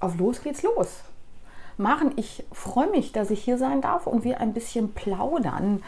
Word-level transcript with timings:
auf 0.00 0.18
los 0.18 0.42
geht's 0.42 0.62
los. 0.62 0.88
Machen. 1.76 2.12
Ich 2.16 2.44
freue 2.50 2.90
mich, 2.90 3.12
dass 3.12 3.30
ich 3.30 3.44
hier 3.44 3.56
sein 3.56 3.80
darf 3.80 4.08
und 4.08 4.24
wir 4.24 4.40
ein 4.40 4.52
bisschen 4.52 4.92
plaudern. 4.94 5.82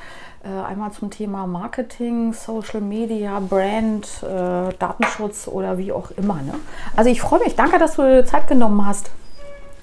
Äh, 0.45 0.49
einmal 0.49 0.93
zum 0.93 1.11
Thema 1.11 1.49
Marketing, 1.49 2.33
Social 2.33 2.81
Media, 2.81 3.41
Brand, 3.41 4.23
äh, 4.23 4.73
Datenschutz 4.79 5.49
oder 5.49 5.79
wie 5.79 5.91
auch 5.91 6.13
immer. 6.13 6.43
Ne? 6.43 6.55
Also 6.95 7.11
ich 7.11 7.21
freue 7.21 7.41
mich. 7.41 7.57
Danke, 7.57 7.79
dass 7.79 7.97
du 7.97 8.25
Zeit 8.25 8.47
genommen 8.47 8.87
hast. 8.87 9.11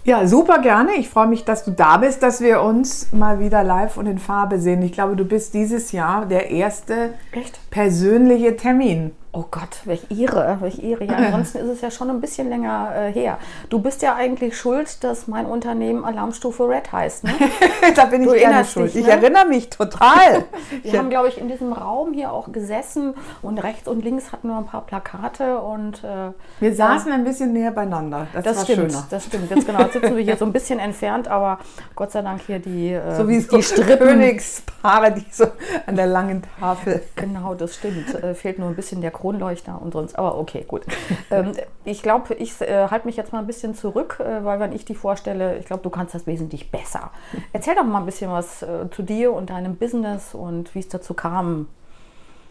Ja, 0.07 0.25
super 0.25 0.59
gerne. 0.59 0.93
Ich 0.95 1.09
freue 1.09 1.27
mich, 1.27 1.43
dass 1.43 1.65
du 1.65 1.71
da 1.71 1.97
bist, 1.97 2.23
dass 2.23 2.39
wir 2.39 2.61
uns 2.61 3.11
mal 3.11 3.41
wieder 3.41 3.61
live 3.61 3.97
und 3.97 4.05
in 4.05 4.19
Farbe 4.19 4.57
sehen. 4.57 4.81
Ich 4.83 4.93
glaube, 4.93 5.17
du 5.17 5.25
bist 5.25 5.53
dieses 5.53 5.91
Jahr 5.91 6.25
der 6.25 6.49
erste 6.49 7.15
Echt? 7.33 7.59
persönliche 7.69 8.55
Termin. 8.55 9.11
Oh 9.33 9.43
Gott, 9.51 9.81
welch 9.85 10.09
Ehre, 10.09 10.57
welch 10.61 10.79
Ehre. 10.81 11.03
Ja, 11.03 11.15
ansonsten 11.17 11.59
ist 11.59 11.67
es 11.67 11.81
ja 11.81 11.91
schon 11.91 12.09
ein 12.09 12.21
bisschen 12.21 12.49
länger 12.49 12.91
äh, 12.95 13.11
her. 13.11 13.37
Du 13.69 13.79
bist 13.79 14.01
ja 14.01 14.15
eigentlich 14.15 14.57
schuld, 14.57 15.03
dass 15.03 15.27
mein 15.27 15.45
Unternehmen 15.45 16.05
Alarmstufe 16.05 16.67
Red 16.67 16.91
heißt. 16.91 17.25
Ne? 17.25 17.33
da 17.95 18.05
bin 18.05 18.21
ich 18.23 18.29
Du 18.29 18.33
gerne 18.35 18.65
schuld. 18.65 18.93
dich, 18.93 19.01
Ich 19.01 19.05
ne? 19.05 19.11
erinnere 19.13 19.45
mich 19.45 19.69
total. 19.69 20.45
Wir 20.81 20.97
haben, 20.97 21.09
glaube 21.09 21.27
ich, 21.27 21.37
in 21.37 21.49
diesem 21.49 21.71
Raum 21.73 22.13
hier 22.13 22.31
auch 22.31 22.51
gesessen 22.51 23.13
und 23.43 23.59
rechts 23.59 23.87
und 23.87 24.03
links 24.03 24.31
hatten 24.31 24.47
wir 24.47 24.57
ein 24.57 24.65
paar 24.65 24.85
Plakate 24.85 25.59
und 25.59 26.03
äh, 26.03 26.31
wir 26.59 26.73
saßen 26.75 27.11
ein 27.11 27.23
bisschen 27.23 27.53
näher 27.53 27.71
beieinander. 27.71 28.27
Das, 28.33 28.43
das 28.43 28.63
stimmt, 28.63 28.91
schöner. 28.91 29.07
das 29.09 29.25
stimmt. 29.25 29.51
Jetzt 29.51 29.65
genau, 29.67 29.81
jetzt 29.81 29.93
sitzen 29.93 30.15
wir 30.15 30.23
hier 30.23 30.37
so 30.37 30.45
ein 30.45 30.53
bisschen 30.53 30.79
entfernt, 30.79 31.27
aber 31.27 31.59
Gott 31.95 32.11
sei 32.11 32.21
Dank 32.21 32.41
hier 32.47 32.59
die, 32.59 32.93
äh, 32.93 33.15
so 33.15 33.27
wie 33.27 33.39
so 33.41 33.57
die 33.57 33.63
Strippen. 33.63 34.07
Königspaare, 34.07 35.11
die 35.11 35.25
so 35.31 35.45
an 35.85 35.95
der 35.95 36.07
langen 36.07 36.43
Tafel. 36.59 37.03
Genau, 37.15 37.53
das 37.53 37.75
stimmt. 37.75 38.13
Äh, 38.15 38.33
fehlt 38.33 38.57
nur 38.59 38.69
ein 38.69 38.75
bisschen 38.75 39.01
der 39.01 39.11
Kronleuchter 39.17 39.81
und 39.81 39.93
sonst. 39.93 40.17
Aber 40.17 40.37
okay, 40.37 40.63
gut. 40.67 40.85
ähm, 41.31 41.53
ich 41.83 42.03
glaube, 42.03 42.35
ich 42.35 42.61
äh, 42.61 42.87
halte 42.89 43.07
mich 43.07 43.17
jetzt 43.17 43.33
mal 43.33 43.39
ein 43.39 43.47
bisschen 43.47 43.73
zurück, 43.73 44.19
äh, 44.19 44.43
weil 44.43 44.59
wenn 44.59 44.71
ich 44.71 44.85
die 44.85 44.95
vorstelle, 44.95 45.57
ich 45.57 45.65
glaube, 45.65 45.83
du 45.83 45.89
kannst 45.89 46.13
das 46.13 46.27
wesentlich 46.27 46.71
besser. 46.71 47.11
Erzähl 47.51 47.75
doch 47.75 47.83
mal 47.83 47.99
ein 47.99 48.05
bisschen 48.05 48.31
was 48.31 48.61
äh, 48.61 48.89
zu 48.91 49.01
dir 49.01 49.33
und 49.33 49.49
deinem 49.49 49.75
Business 49.75 50.35
und 50.35 50.73
wie 50.75 50.79
es 50.79 50.87
dazu 50.87 51.13
kam. 51.13 51.67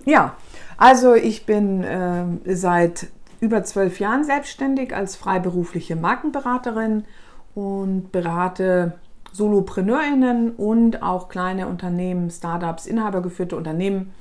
Ja, 0.05 0.35
also 0.77 1.15
ich 1.15 1.47
bin 1.47 1.85
ähm, 1.87 2.41
seit 2.45 3.09
über 3.41 3.63
zwölf 3.65 4.01
Jahren 4.01 4.25
selbstständig 4.25 4.95
als 4.95 5.17
freiberufliche 5.17 5.97
Markenberaterin 5.97 7.05
und 7.55 8.11
berate 8.13 8.95
SolopreneurInnen 9.33 10.53
und 10.53 11.03
auch 11.03 11.29
kleine 11.29 11.67
Unternehmen, 11.67 12.31
Startups, 12.31 12.87
inhabergeführte 12.87 13.57
Unternehmen 13.57 14.13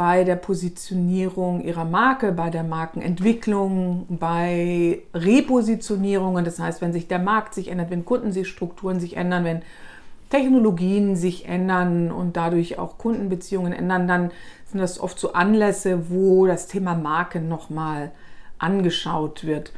bei 0.00 0.24
der 0.24 0.36
Positionierung 0.36 1.60
ihrer 1.60 1.84
Marke, 1.84 2.32
bei 2.32 2.48
der 2.48 2.62
Markenentwicklung, 2.64 4.06
bei 4.08 5.02
Repositionierungen. 5.12 6.42
Das 6.42 6.58
heißt, 6.58 6.80
wenn 6.80 6.94
sich 6.94 7.06
der 7.06 7.18
Markt 7.18 7.52
sich 7.52 7.68
ändert, 7.68 7.90
wenn 7.90 8.06
Kundenstrukturen 8.06 8.98
sich 8.98 9.18
ändern, 9.18 9.44
wenn 9.44 9.60
Technologien 10.30 11.16
sich 11.16 11.46
ändern 11.46 12.10
und 12.12 12.38
dadurch 12.38 12.78
auch 12.78 12.96
Kundenbeziehungen 12.96 13.74
ändern, 13.74 14.08
dann 14.08 14.30
sind 14.64 14.80
das 14.80 14.98
oft 14.98 15.18
so 15.18 15.34
Anlässe, 15.34 16.08
wo 16.08 16.46
das 16.46 16.66
Thema 16.66 16.94
Marke 16.94 17.38
nochmal 17.38 18.10
angeschaut 18.56 19.44
wird. 19.44 19.70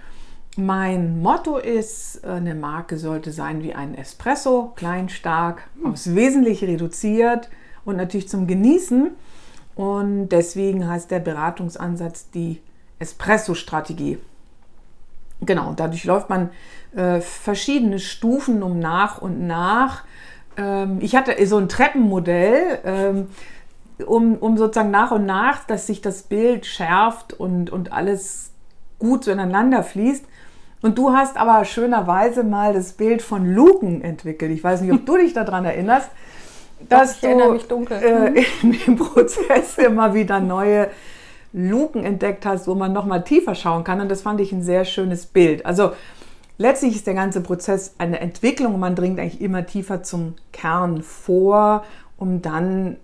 Mein 0.56 1.20
Motto 1.20 1.56
ist, 1.56 2.24
eine 2.24 2.54
Marke 2.54 2.96
sollte 2.96 3.32
sein 3.32 3.64
wie 3.64 3.74
ein 3.74 3.96
Espresso, 3.96 4.72
klein, 4.76 5.08
stark, 5.08 5.64
aufs 5.82 6.14
Wesentliche 6.14 6.68
reduziert 6.68 7.50
und 7.84 7.96
natürlich 7.96 8.28
zum 8.28 8.46
Genießen. 8.46 9.16
Und 9.74 10.28
deswegen 10.28 10.88
heißt 10.88 11.10
der 11.10 11.20
Beratungsansatz 11.20 12.30
die 12.30 12.60
Espresso-Strategie. 12.98 14.18
Genau, 15.40 15.72
dadurch 15.74 16.04
läuft 16.04 16.30
man 16.30 16.50
äh, 16.94 17.20
verschiedene 17.20 17.98
Stufen 17.98 18.62
um 18.62 18.78
nach 18.78 19.20
und 19.20 19.46
nach. 19.46 20.04
Ähm, 20.56 20.98
ich 21.00 21.16
hatte 21.16 21.34
so 21.46 21.58
ein 21.58 21.68
Treppenmodell, 21.68 22.80
ähm, 22.84 23.26
um, 24.06 24.36
um 24.36 24.56
sozusagen 24.56 24.90
nach 24.90 25.10
und 25.10 25.26
nach, 25.26 25.64
dass 25.64 25.86
sich 25.86 26.00
das 26.00 26.22
Bild 26.22 26.66
schärft 26.66 27.32
und, 27.32 27.70
und 27.70 27.92
alles 27.92 28.52
gut 28.98 29.24
zueinander 29.24 29.82
fließt. 29.82 30.24
Und 30.82 30.98
du 30.98 31.12
hast 31.12 31.36
aber 31.36 31.64
schönerweise 31.64 32.42
mal 32.44 32.72
das 32.72 32.92
Bild 32.92 33.22
von 33.22 33.46
Luken 33.46 34.02
entwickelt. 34.02 34.50
Ich 34.50 34.62
weiß 34.62 34.80
nicht, 34.80 34.92
ob 34.92 35.06
du 35.06 35.16
dich 35.18 35.32
daran 35.32 35.64
erinnerst, 35.64 36.10
dass 36.88 37.18
ich 37.18 37.24
erinnere 37.24 37.58
du 37.58 37.84
äh, 37.90 38.44
in 38.62 38.72
dem 38.72 38.96
Prozess 38.96 39.78
immer 39.78 40.14
wieder 40.14 40.40
neue 40.40 40.88
Luken 41.52 42.04
entdeckt 42.04 42.46
hast, 42.46 42.66
wo 42.66 42.74
man 42.74 42.92
noch 42.92 43.04
mal 43.04 43.20
tiefer 43.20 43.54
schauen 43.54 43.84
kann. 43.84 44.00
Und 44.00 44.10
das 44.10 44.22
fand 44.22 44.40
ich 44.40 44.52
ein 44.52 44.62
sehr 44.62 44.84
schönes 44.84 45.26
Bild. 45.26 45.66
Also 45.66 45.92
letztlich 46.58 46.96
ist 46.96 47.06
der 47.06 47.14
ganze 47.14 47.40
Prozess 47.40 47.94
eine 47.98 48.20
Entwicklung 48.20 48.74
und 48.74 48.80
man 48.80 48.94
dringt 48.94 49.20
eigentlich 49.20 49.40
immer 49.40 49.66
tiefer 49.66 50.02
zum 50.02 50.34
Kern 50.52 51.02
vor, 51.02 51.84
um 52.16 52.40
dann 52.40 52.96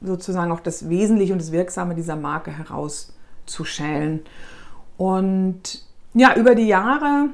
sozusagen 0.00 0.52
auch 0.52 0.60
das 0.60 0.88
Wesentliche 0.88 1.32
und 1.32 1.40
das 1.40 1.52
Wirksame 1.52 1.94
dieser 1.94 2.16
Marke 2.16 2.50
herauszuschälen. 2.50 4.20
Und 4.96 5.84
ja, 6.14 6.34
über 6.34 6.54
die 6.54 6.66
Jahre 6.66 7.30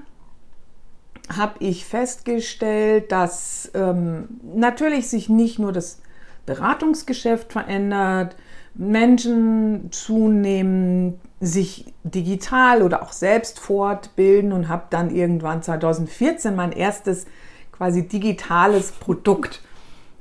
habe 1.28 1.54
ich 1.60 1.86
festgestellt, 1.86 3.10
dass 3.12 3.70
ähm, 3.74 4.28
natürlich 4.54 5.08
sich 5.08 5.28
nicht 5.28 5.58
nur 5.58 5.72
das 5.72 6.00
Beratungsgeschäft 6.46 7.52
verändert, 7.52 8.36
Menschen 8.74 9.88
zunehmend 9.92 11.18
sich 11.40 11.92
digital 12.02 12.82
oder 12.82 13.02
auch 13.02 13.12
selbst 13.12 13.60
fortbilden 13.60 14.52
und 14.52 14.68
habe 14.68 14.84
dann 14.90 15.14
irgendwann 15.14 15.62
2014 15.62 16.54
mein 16.54 16.72
erstes 16.72 17.26
quasi 17.72 18.06
digitales 18.06 18.92
Produkt 18.92 19.62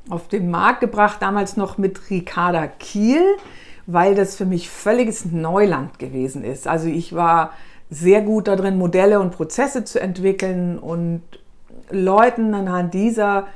auf 0.09 0.27
den 0.27 0.51
Markt 0.51 0.81
gebracht, 0.81 1.21
damals 1.21 1.57
noch 1.57 1.77
mit 1.77 2.09
Ricarda 2.09 2.67
Kiel, 2.67 3.23
weil 3.85 4.15
das 4.15 4.35
für 4.35 4.45
mich 4.45 4.69
völliges 4.69 5.25
Neuland 5.25 5.99
gewesen 5.99 6.43
ist. 6.43 6.67
Also 6.67 6.87
ich 6.87 7.13
war 7.13 7.53
sehr 7.93 8.21
gut 8.21 8.47
darin, 8.47 8.77
Modelle 8.77 9.19
und 9.19 9.31
Prozesse 9.31 9.83
zu 9.83 9.99
entwickeln 9.99 10.79
und 10.79 11.21
Leuten 11.89 12.53
anhand 12.53 12.93
dieser 12.93 13.47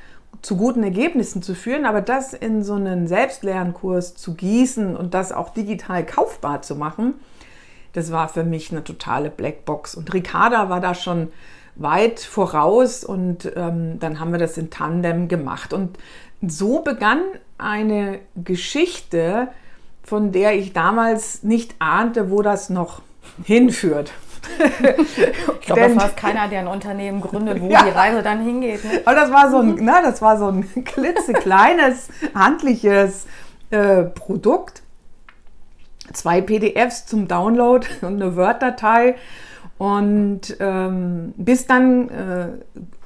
zu 0.41 0.55
guten 0.55 0.83
Ergebnissen 0.83 1.41
zu 1.41 1.55
führen, 1.55 1.85
aber 1.85 2.01
das 2.01 2.33
in 2.33 2.63
so 2.63 2.75
einen 2.75 3.07
Selbstlernkurs 3.07 4.15
zu 4.15 4.35
gießen 4.35 4.95
und 4.95 5.13
das 5.13 5.31
auch 5.31 5.49
digital 5.49 6.05
kaufbar 6.05 6.61
zu 6.61 6.75
machen, 6.75 7.15
das 7.93 8.11
war 8.11 8.29
für 8.29 8.43
mich 8.43 8.71
eine 8.71 8.83
totale 8.83 9.31
Blackbox. 9.31 9.95
Und 9.95 10.13
Ricarda 10.13 10.69
war 10.69 10.81
da 10.81 10.93
schon 10.93 11.29
weit 11.75 12.19
voraus 12.19 13.03
und 13.03 13.51
ähm, 13.55 13.99
dann 13.99 14.19
haben 14.19 14.31
wir 14.31 14.39
das 14.39 14.57
in 14.57 14.69
Tandem 14.69 15.27
gemacht. 15.27 15.73
Und 15.73 15.97
so 16.45 16.81
begann 16.81 17.21
eine 17.57 18.19
Geschichte, 18.35 19.47
von 20.03 20.31
der 20.31 20.55
ich 20.55 20.73
damals 20.73 21.41
nicht 21.41 21.75
ahnte, 21.79 22.29
wo 22.29 22.43
das 22.43 22.69
noch 22.69 23.01
hinführt. 23.43 24.11
Ich 25.59 25.65
glaube, 25.65 25.81
das 25.81 25.95
weiß 25.95 26.15
keiner, 26.15 26.47
der 26.47 26.61
ein 26.61 26.67
Unternehmen 26.67 27.21
gründet, 27.21 27.61
wo 27.61 27.69
Ja. 27.71 27.83
die 27.83 27.89
Reise 27.89 28.23
dann 28.23 28.41
hingeht. 28.41 28.83
Ne? 28.83 29.01
Aber 29.05 29.15
das 29.15 29.31
war 29.31 29.49
so 29.49 29.59
ein, 29.59 29.77
na, 29.81 30.01
das 30.01 30.21
war 30.21 30.37
so 30.37 30.47
ein 30.47 30.67
klitzekleines, 30.85 32.09
handliches 32.33 33.25
äh, 33.69 34.03
Produkt. 34.03 34.81
Zwei 36.13 36.41
PDFs 36.41 37.05
zum 37.05 37.27
Download 37.27 37.85
und 38.01 38.21
eine 38.21 38.35
Word-Datei. 38.35 39.15
Und 39.77 40.57
ähm, 40.59 41.33
bis 41.37 41.67
dann 41.67 42.09
äh, 42.09 42.47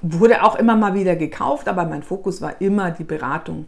wurde 0.02 0.44
auch 0.44 0.56
immer 0.56 0.78
mal 0.78 0.94
wieder 0.94 1.18
gekauft, 1.18 1.68
aber 1.68 1.84
mein 1.86 2.02
Fokus 2.02 2.42
war 2.42 2.62
immer 2.62 2.92
die 2.92 3.04
Beratung 3.04 3.66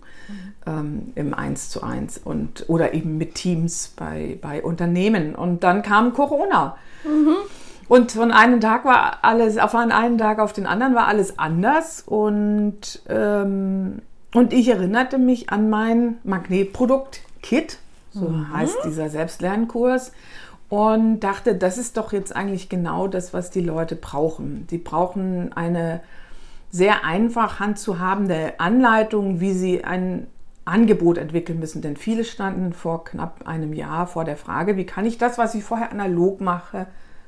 ähm, 0.66 1.12
im 1.16 1.34
1 1.34 1.70
zu 1.70 1.84
1 1.84 2.20
und, 2.20 2.66
oder 2.68 2.94
eben 2.94 3.18
mit 3.18 3.36
Teams 3.36 3.94
bei, 3.96 4.38
bei 4.42 4.64
Unternehmen. 4.64 5.36
Und 5.36 5.64
dann 5.64 5.82
kam 5.82 6.14
Corona. 6.14 6.78
Und 7.88 8.12
von 8.12 8.32
einem 8.32 8.62
Tag 8.62 8.86
war 8.86 9.20
alles, 9.24 9.60
von 9.60 9.92
einem 9.92 10.18
Tag 10.18 10.40
auf 10.40 10.54
den 10.54 10.66
anderen 10.66 10.96
war 10.96 11.08
alles 11.08 11.38
anders. 11.38 12.04
Und, 12.06 13.02
ähm, 13.10 14.02
und 14.34 14.54
ich 14.54 14.70
erinnerte 14.70 15.18
mich 15.18 15.50
an 15.50 15.70
mein 15.70 16.18
Magnetprodukt 16.24 17.22
Kit, 17.42 17.80
so 18.12 18.34
heißt 18.54 18.78
dieser 18.86 19.10
Selbstlernkurs. 19.10 20.12
Und 20.70 21.20
dachte, 21.20 21.56
das 21.56 21.78
ist 21.78 21.98
doch 21.98 22.14
jetzt 22.14 22.36
eigentlich 22.36 22.68
genau 22.68 23.08
das, 23.08 23.34
was 23.34 23.52
die 23.52 23.62
Leute 23.62 23.96
brauchen. 23.96 24.66
Die 24.72 24.80
brauchen 24.80 25.54
eine 25.54 26.02
sehr 26.72 27.06
einfach 27.06 27.60
handzuhabende 27.60 28.60
Anleitung, 28.60 29.40
wie 29.40 29.54
sie 29.54 29.84
ein 29.84 30.26
Angebot 30.66 31.18
entwickeln 31.18 31.60
müssen. 31.60 31.82
Denn 31.82 31.98
viele 31.98 32.24
standen 32.24 32.74
vor 32.74 33.04
knapp 33.04 33.48
einem 33.48 33.74
Jahr 33.74 34.08
vor 34.08 34.24
der 34.24 34.38
Frage, 34.38 34.78
wie 34.78 34.86
kann 34.86 35.06
ich 35.06 35.18
das, 35.18 35.38
was 35.38 35.56
ich 35.56 35.64
vorher 35.64 35.92
analog 35.92 36.42
mache, 36.42 36.88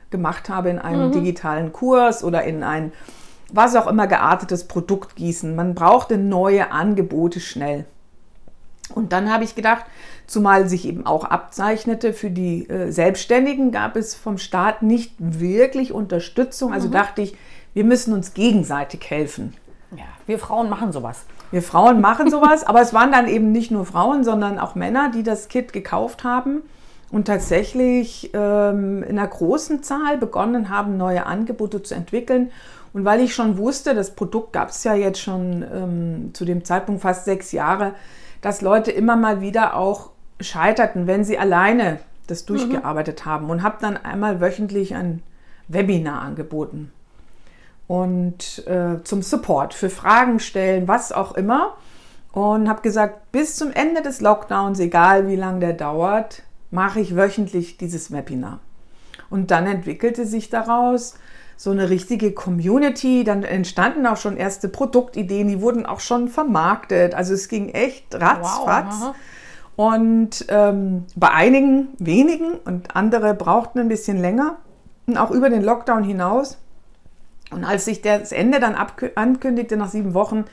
gemacht 0.10 0.50
habe, 0.50 0.70
in 0.70 0.80
einen 0.80 1.12
digitalen 1.12 1.74
Kurs 1.74 2.24
oder 2.24 2.44
in 2.44 2.64
ein 2.64 2.94
was 3.52 3.76
auch 3.76 3.88
immer 3.88 4.08
geartetes 4.08 4.68
Produkt 4.68 5.16
gießen. 5.16 5.56
Man 5.56 5.76
brauchte 5.76 6.18
neue 6.18 6.72
Angebote 6.72 7.40
schnell. 7.40 7.86
Und 8.94 9.14
dann 9.14 9.32
habe 9.32 9.44
ich 9.44 9.56
gedacht, 9.56 9.86
zumal 10.28 10.70
sich 10.70 10.88
eben 10.88 11.06
auch 11.06 11.24
abzeichnete, 11.24 12.14
für 12.14 12.30
die 12.30 12.70
äh, 12.70 12.92
Selbstständigen 12.92 13.72
gab 13.72 13.96
es 13.96 14.14
vom 14.14 14.38
Staat 14.38 14.84
nicht 14.84 15.14
wirklich 15.18 15.92
Unterstützung. 15.92 16.72
Also 16.72 16.90
dachte 16.90 17.22
ich, 17.22 17.36
wir 17.74 17.84
müssen 17.84 18.14
uns 18.14 18.34
gegenseitig 18.34 19.10
helfen. 19.10 19.54
Ja, 19.96 20.06
wir 20.28 20.40
Frauen 20.40 20.70
machen 20.70 20.92
sowas. 20.92 21.26
Wir 21.56 21.64
Frauen 21.64 22.02
machen 22.02 22.30
sowas, 22.30 22.66
aber 22.66 22.82
es 22.82 22.94
waren 22.94 23.14
dann 23.14 23.30
eben 23.30 23.54
nicht 23.54 23.72
nur 23.72 23.86
Frauen, 23.86 24.26
sondern 24.26 24.60
auch 24.60 24.76
Männer, 24.76 25.10
die 25.10 25.24
das 25.24 25.48
Kit 25.48 25.72
gekauft 25.72 26.26
haben 26.26 26.64
und 27.12 27.28
tatsächlich 27.28 28.32
ähm, 28.34 29.04
in 29.04 29.18
einer 29.18 29.30
großen 29.30 29.82
Zahl 29.82 30.18
begonnen 30.18 30.70
haben, 30.70 30.98
neue 30.98 31.26
Angebote 31.26 31.82
zu 31.82 31.96
entwickeln. 31.96 32.52
Und 32.92 33.06
weil 33.06 33.22
ich 33.22 33.34
schon 33.34 33.58
wusste, 33.58 33.96
das 33.96 34.16
Produkt 34.16 34.52
gab 34.52 34.68
es 34.68 34.84
ja 34.84 34.96
jetzt 34.96 35.22
schon 35.22 35.64
ähm, 35.74 36.32
zu 36.34 36.44
dem 36.44 36.66
Zeitpunkt 36.66 37.04
fast 37.04 37.24
sechs 37.24 37.54
Jahre, 37.54 37.94
dass 38.42 38.60
Leute 38.60 38.92
immer 38.92 39.16
mal 39.16 39.40
wieder 39.40 39.78
auch 39.78 40.10
scheiterten, 40.42 41.08
wenn 41.08 41.24
sie 41.24 41.38
alleine 41.38 42.00
das 42.28 42.44
mhm. 42.44 42.48
durchgearbeitet 42.48 43.22
mhm. 43.24 43.30
haben 43.30 43.50
und 43.50 43.64
habe 43.64 43.78
dann 43.80 43.96
einmal 43.96 44.42
wöchentlich 44.42 44.94
ein 44.94 45.24
Webinar 45.70 46.22
angeboten 46.22 46.92
und 47.88 48.68
äh, 48.68 49.04
zum 49.04 49.22
Support 49.22 49.74
für 49.74 49.90
Fragen 49.90 50.40
stellen, 50.40 50.88
was 50.88 51.12
auch 51.12 51.36
immer. 51.36 51.76
Und 52.32 52.68
habe 52.68 52.82
gesagt, 52.82 53.32
bis 53.32 53.56
zum 53.56 53.72
Ende 53.72 54.02
des 54.02 54.20
Lockdowns, 54.20 54.80
egal 54.80 55.28
wie 55.28 55.38
lange 55.38 55.60
der 55.60 55.74
dauert, 55.74 56.44
mache 56.72 57.00
ich 57.00 57.16
wöchentlich 57.16 57.78
dieses 57.78 58.12
Webinar. 58.12 58.60
Und 59.30 59.52
dann 59.52 59.66
entwickelte 59.66 60.26
sich 60.26 60.50
daraus 60.50 61.16
so 61.58 61.72
eine 61.72 61.90
richtige 61.90 62.34
Community. 62.34 63.24
Dann 63.24 63.44
entstanden 63.44 64.06
auch 64.06 64.18
schon 64.18 64.36
erste 64.36 64.68
Produktideen, 64.68 65.48
die 65.48 65.62
wurden 65.62 65.86
auch 65.86 66.02
schon 66.02 66.28
vermarktet. 66.28 67.16
Also 67.16 67.34
es 67.34 67.48
ging 67.48 67.70
echt 67.70 68.14
ratzfatz. 68.14 68.96
Wow, 69.00 69.16
und 69.76 70.46
ähm, 70.50 71.06
bei 71.16 71.32
einigen 71.32 71.90
wenigen 72.00 72.54
und 72.66 72.96
andere 72.96 73.34
brauchten 73.34 73.80
ein 73.80 73.90
bisschen 73.90 74.18
länger. 74.18 74.58
Und 75.08 75.18
auch 75.18 75.32
über 75.32 75.50
den 75.50 75.64
Lockdown 75.64 76.04
hinaus 76.04 76.58
und 77.56 77.64
als 77.64 77.86
sich 77.86 78.02
das 78.02 78.32
Ende 78.32 78.60
dann 78.60 78.76
ankündigte 79.16 79.78
nach 79.78 79.90
sieben 79.90 80.14
Wochen, 80.14 80.46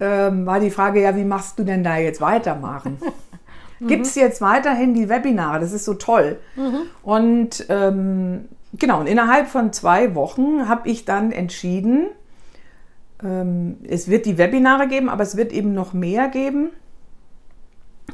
ähm, 0.00 0.46
war 0.46 0.58
die 0.58 0.70
Frage, 0.70 1.02
ja, 1.02 1.14
wie 1.14 1.24
machst 1.24 1.58
du 1.58 1.64
denn 1.64 1.84
da 1.84 1.96
jetzt 1.98 2.20
weitermachen? 2.20 2.98
mhm. 3.80 3.86
Gibt 3.86 4.06
es 4.06 4.14
jetzt 4.14 4.40
weiterhin 4.40 4.94
die 4.94 5.08
Webinare? 5.08 5.60
Das 5.60 5.72
ist 5.72 5.84
so 5.84 5.94
toll. 5.94 6.38
Mhm. 6.56 6.82
Und 7.02 7.66
ähm, 7.68 8.48
genau, 8.72 9.00
und 9.00 9.06
innerhalb 9.06 9.48
von 9.48 9.72
zwei 9.72 10.14
Wochen 10.14 10.68
habe 10.68 10.88
ich 10.88 11.04
dann 11.04 11.30
entschieden, 11.30 12.06
ähm, 13.22 13.76
es 13.86 14.08
wird 14.08 14.26
die 14.26 14.38
Webinare 14.38 14.88
geben, 14.88 15.08
aber 15.08 15.22
es 15.22 15.36
wird 15.36 15.52
eben 15.52 15.74
noch 15.74 15.92
mehr 15.92 16.28
geben. 16.28 16.70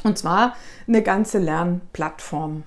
Und 0.04 0.18
zwar 0.18 0.54
eine 0.86 1.02
ganze 1.02 1.38
Lernplattform. 1.38 2.64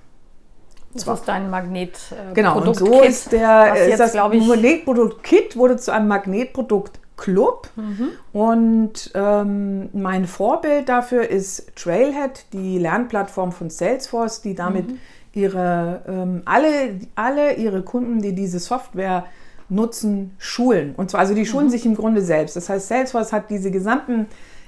Das 0.94 1.06
ist 1.06 1.24
dein 1.26 1.50
Magnet. 1.50 1.98
Äh, 2.10 2.34
genau, 2.34 2.60
und 2.60 2.76
so 2.76 3.00
ist 3.00 3.32
der 3.32 3.88
ist 3.88 3.98
das 3.98 4.14
Magnetprodukt 4.14 5.22
Kit 5.22 5.56
wurde 5.56 5.76
zu 5.76 5.92
einem 5.92 6.08
Magnetprodukt 6.08 6.98
Club. 7.16 7.68
Mhm. 7.76 8.08
Und 8.32 9.12
ähm, 9.14 9.88
mein 9.92 10.26
Vorbild 10.26 10.88
dafür 10.88 11.28
ist 11.28 11.74
Trailhead, 11.76 12.46
die 12.52 12.78
Lernplattform 12.78 13.52
von 13.52 13.70
Salesforce, 13.70 14.42
die 14.42 14.54
damit 14.54 14.88
mhm. 14.88 14.98
ihre 15.32 16.02
ähm, 16.08 16.42
alle, 16.44 16.98
alle 17.14 17.54
ihre 17.54 17.82
Kunden, 17.82 18.20
die 18.20 18.34
diese 18.34 18.58
Software 18.58 19.26
nutzen, 19.68 20.34
schulen. 20.38 20.94
Und 20.96 21.10
zwar, 21.10 21.20
also 21.20 21.34
die 21.34 21.46
schulen 21.46 21.66
mhm. 21.66 21.70
sich 21.70 21.86
im 21.86 21.94
Grunde 21.94 22.22
selbst. 22.22 22.56
Das 22.56 22.68
heißt, 22.68 22.88
Salesforce 22.88 23.32
hat 23.32 23.50
diese 23.50 23.70
gesamten 23.70 24.26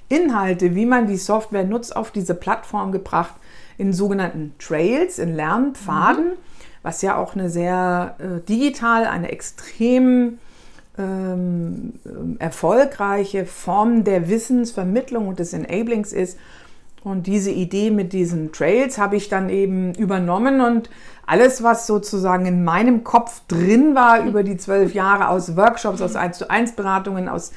Inhalte, 0.08 0.74
wie 0.74 0.86
man 0.86 1.06
die 1.06 1.16
Software 1.16 1.64
nutzt, 1.64 1.96
auf 1.96 2.12
diese 2.12 2.34
Plattform 2.34 2.92
gebracht 2.92 3.34
in 3.78 3.92
sogenannten 3.92 4.54
Trails, 4.58 5.18
in 5.18 5.34
Lernpfaden, 5.34 6.24
mhm. 6.24 6.38
was 6.82 7.02
ja 7.02 7.16
auch 7.16 7.34
eine 7.34 7.50
sehr 7.50 8.16
äh, 8.18 8.40
digital, 8.48 9.06
eine 9.06 9.30
extrem 9.30 10.38
ähm, 10.96 11.94
erfolgreiche 12.38 13.46
Form 13.46 14.04
der 14.04 14.28
Wissensvermittlung 14.28 15.28
und 15.28 15.38
des 15.38 15.52
Enablings 15.52 16.12
ist. 16.12 16.38
Und 17.02 17.26
diese 17.26 17.50
Idee 17.50 17.90
mit 17.90 18.14
diesen 18.14 18.52
Trails 18.52 18.96
habe 18.96 19.16
ich 19.16 19.28
dann 19.28 19.50
eben 19.50 19.94
übernommen 19.94 20.62
und 20.62 20.88
alles, 21.26 21.62
was 21.62 21.86
sozusagen 21.86 22.46
in 22.46 22.64
meinem 22.64 23.04
Kopf 23.04 23.42
drin 23.46 23.94
war 23.94 24.24
über 24.24 24.42
die 24.42 24.56
zwölf 24.56 24.94
Jahre 24.94 25.28
aus 25.28 25.54
Workshops, 25.56 26.00
aus 26.00 26.16
1 26.16 26.38
zu 26.38 26.48
1 26.48 26.72
Beratungen, 26.72 27.28
aus 27.28 27.52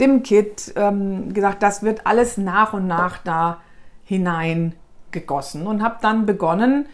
dem 0.00 0.22
Kit, 0.22 0.74
ähm, 0.76 1.32
gesagt, 1.32 1.62
das 1.62 1.82
wird 1.82 2.06
alles 2.06 2.36
nach 2.36 2.74
und 2.74 2.86
nach 2.86 3.18
da 3.18 3.58
hinein 4.04 4.74
gegossen 5.12 5.66
und 5.66 5.82
habe 5.82 5.96
dann 6.00 6.26
begonnen, 6.26 6.86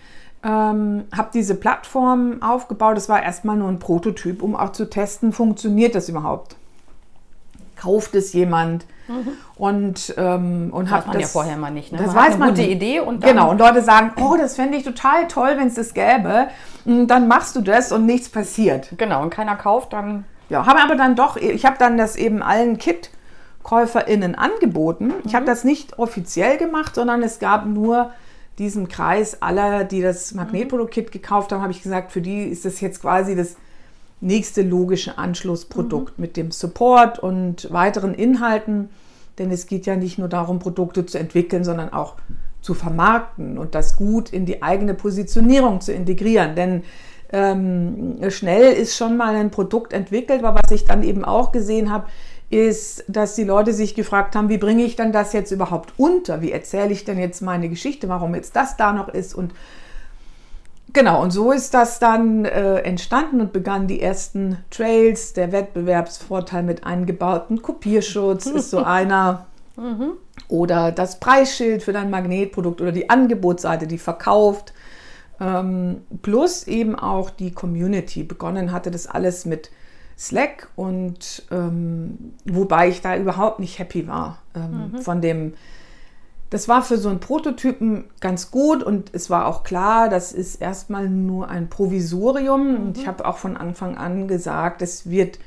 ähm, 0.42 1.04
habe 1.16 1.30
diese 1.34 1.54
Plattform 1.54 2.42
aufgebaut. 2.42 2.96
Das 2.96 3.08
war 3.08 3.22
erstmal 3.22 3.56
nur 3.56 3.68
ein 3.68 3.78
Prototyp, 3.78 4.42
um 4.42 4.54
auch 4.54 4.72
zu 4.72 4.88
testen, 4.88 5.32
funktioniert 5.32 5.94
das 5.94 6.08
überhaupt? 6.08 6.56
Kauft 7.76 8.14
es 8.14 8.32
jemand? 8.32 8.86
Mhm. 9.08 9.28
Und, 9.56 10.14
ähm, 10.16 10.70
und 10.72 10.90
das 10.90 10.92
weiß 10.92 11.06
man 11.06 11.14
das, 11.14 11.22
ja 11.22 11.28
vorher 11.28 11.56
mal 11.56 11.70
nicht. 11.70 11.92
Ne? 11.92 11.98
Das 11.98 12.14
man 12.14 12.16
weiß 12.16 12.38
man 12.38 12.48
gute 12.50 12.62
nicht. 12.62 12.70
Idee 12.70 13.00
und 13.00 13.22
genau 13.22 13.50
und 13.50 13.58
Leute 13.58 13.82
sagen, 13.82 14.12
oh, 14.20 14.36
das 14.36 14.56
fände 14.56 14.76
ich 14.76 14.84
total 14.84 15.28
toll, 15.28 15.54
wenn 15.56 15.68
es 15.68 15.74
das 15.74 15.94
gäbe. 15.94 16.48
Und 16.84 17.08
dann 17.08 17.28
machst 17.28 17.56
du 17.56 17.60
das 17.60 17.92
und 17.92 18.06
nichts 18.06 18.28
passiert. 18.28 18.90
Genau 18.98 19.22
und 19.22 19.30
keiner 19.30 19.56
kauft 19.56 19.92
dann. 19.92 20.24
Ja, 20.48 20.66
habe 20.66 20.80
aber 20.80 20.94
dann 20.96 21.16
doch. 21.16 21.36
Ich 21.36 21.64
habe 21.64 21.76
dann 21.78 21.96
das 21.98 22.16
eben 22.16 22.42
allen 22.42 22.78
Kit 22.78 23.10
KäuferInnen 23.66 24.36
angeboten. 24.36 25.12
Ich 25.24 25.34
habe 25.34 25.42
mhm. 25.42 25.48
das 25.48 25.64
nicht 25.64 25.98
offiziell 25.98 26.56
gemacht, 26.56 26.94
sondern 26.94 27.24
es 27.24 27.40
gab 27.40 27.66
nur 27.66 28.10
diesen 28.58 28.86
Kreis 28.86 29.42
aller, 29.42 29.82
die 29.82 30.00
das 30.00 30.32
Magnetprodukt-Kit 30.34 31.10
gekauft 31.10 31.50
haben, 31.50 31.62
habe 31.62 31.72
ich 31.72 31.82
gesagt, 31.82 32.12
für 32.12 32.22
die 32.22 32.44
ist 32.44 32.64
das 32.64 32.80
jetzt 32.80 33.02
quasi 33.02 33.34
das 33.34 33.56
nächste 34.20 34.62
logische 34.62 35.18
Anschlussprodukt 35.18 36.16
mhm. 36.16 36.22
mit 36.22 36.36
dem 36.36 36.52
Support 36.52 37.18
und 37.18 37.70
weiteren 37.72 38.14
Inhalten. 38.14 38.88
Denn 39.38 39.50
es 39.50 39.66
geht 39.66 39.84
ja 39.84 39.96
nicht 39.96 40.16
nur 40.16 40.28
darum, 40.28 40.60
Produkte 40.60 41.04
zu 41.04 41.18
entwickeln, 41.18 41.64
sondern 41.64 41.92
auch 41.92 42.14
zu 42.62 42.72
vermarkten 42.72 43.58
und 43.58 43.74
das 43.74 43.96
gut 43.96 44.30
in 44.30 44.46
die 44.46 44.62
eigene 44.62 44.94
Positionierung 44.94 45.80
zu 45.80 45.92
integrieren. 45.92 46.54
Denn 46.54 46.84
ähm, 47.32 48.18
schnell 48.30 48.72
ist 48.72 48.96
schon 48.96 49.16
mal 49.16 49.34
ein 49.34 49.50
Produkt 49.50 49.92
entwickelt, 49.92 50.44
aber 50.44 50.60
was 50.62 50.70
ich 50.70 50.84
dann 50.84 51.02
eben 51.02 51.24
auch 51.24 51.50
gesehen 51.50 51.90
habe, 51.92 52.06
ist, 52.50 53.04
dass 53.08 53.34
die 53.34 53.44
Leute 53.44 53.72
sich 53.72 53.94
gefragt 53.94 54.36
haben, 54.36 54.48
wie 54.48 54.58
bringe 54.58 54.84
ich 54.84 54.96
dann 54.96 55.12
das 55.12 55.32
jetzt 55.32 55.50
überhaupt 55.50 55.94
unter? 55.96 56.42
Wie 56.42 56.52
erzähle 56.52 56.92
ich 56.92 57.04
denn 57.04 57.18
jetzt 57.18 57.42
meine 57.42 57.68
Geschichte, 57.68 58.08
warum 58.08 58.34
jetzt 58.34 58.54
das 58.54 58.76
da 58.76 58.92
noch 58.92 59.08
ist? 59.08 59.34
Und 59.34 59.52
genau, 60.92 61.22
und 61.22 61.32
so 61.32 61.50
ist 61.50 61.74
das 61.74 61.98
dann 61.98 62.44
äh, 62.44 62.78
entstanden 62.78 63.40
und 63.40 63.52
begannen 63.52 63.88
die 63.88 64.00
ersten 64.00 64.58
Trails. 64.70 65.32
Der 65.32 65.50
Wettbewerbsvorteil 65.50 66.62
mit 66.62 66.86
eingebauten 66.86 67.62
Kopierschutz 67.62 68.46
ist 68.54 68.70
so 68.70 68.82
einer. 68.82 69.46
Mhm. 69.76 70.12
Oder 70.48 70.92
das 70.92 71.18
Preisschild 71.18 71.82
für 71.82 71.92
dein 71.92 72.10
Magnetprodukt 72.10 72.80
oder 72.80 72.92
die 72.92 73.10
Angebotsseite, 73.10 73.88
die 73.88 73.98
verkauft. 73.98 74.72
Ähm, 75.40 76.02
plus 76.22 76.66
eben 76.66 76.94
auch 76.94 77.28
die 77.30 77.50
Community. 77.50 78.22
Begonnen 78.22 78.70
hatte 78.70 78.90
das 78.90 79.06
alles 79.06 79.44
mit 79.44 79.70
Slack 80.18 80.68
und 80.76 81.42
ähm, 81.50 82.32
wobei 82.46 82.88
ich 82.88 83.02
da 83.02 83.16
überhaupt 83.16 83.60
nicht 83.60 83.78
happy 83.78 84.08
war 84.08 84.38
ähm, 84.54 84.92
mhm. 84.92 84.98
von 84.98 85.20
dem. 85.20 85.54
Das 86.48 86.68
war 86.68 86.82
für 86.82 86.96
so 86.96 87.08
einen 87.08 87.20
Prototypen 87.20 88.04
ganz 88.20 88.50
gut 88.50 88.82
und 88.82 89.10
es 89.12 89.30
war 89.30 89.46
auch 89.46 89.62
klar, 89.64 90.08
das 90.08 90.32
ist 90.32 90.56
erstmal 90.56 91.08
nur 91.08 91.48
ein 91.48 91.68
Provisorium. 91.68 92.70
Mhm. 92.70 92.76
Und 92.76 92.98
ich 92.98 93.06
habe 93.06 93.26
auch 93.26 93.36
von 93.36 93.56
Anfang 93.56 93.98
an 93.98 94.26
gesagt, 94.28 94.80
es 94.80 95.10
wird 95.10 95.38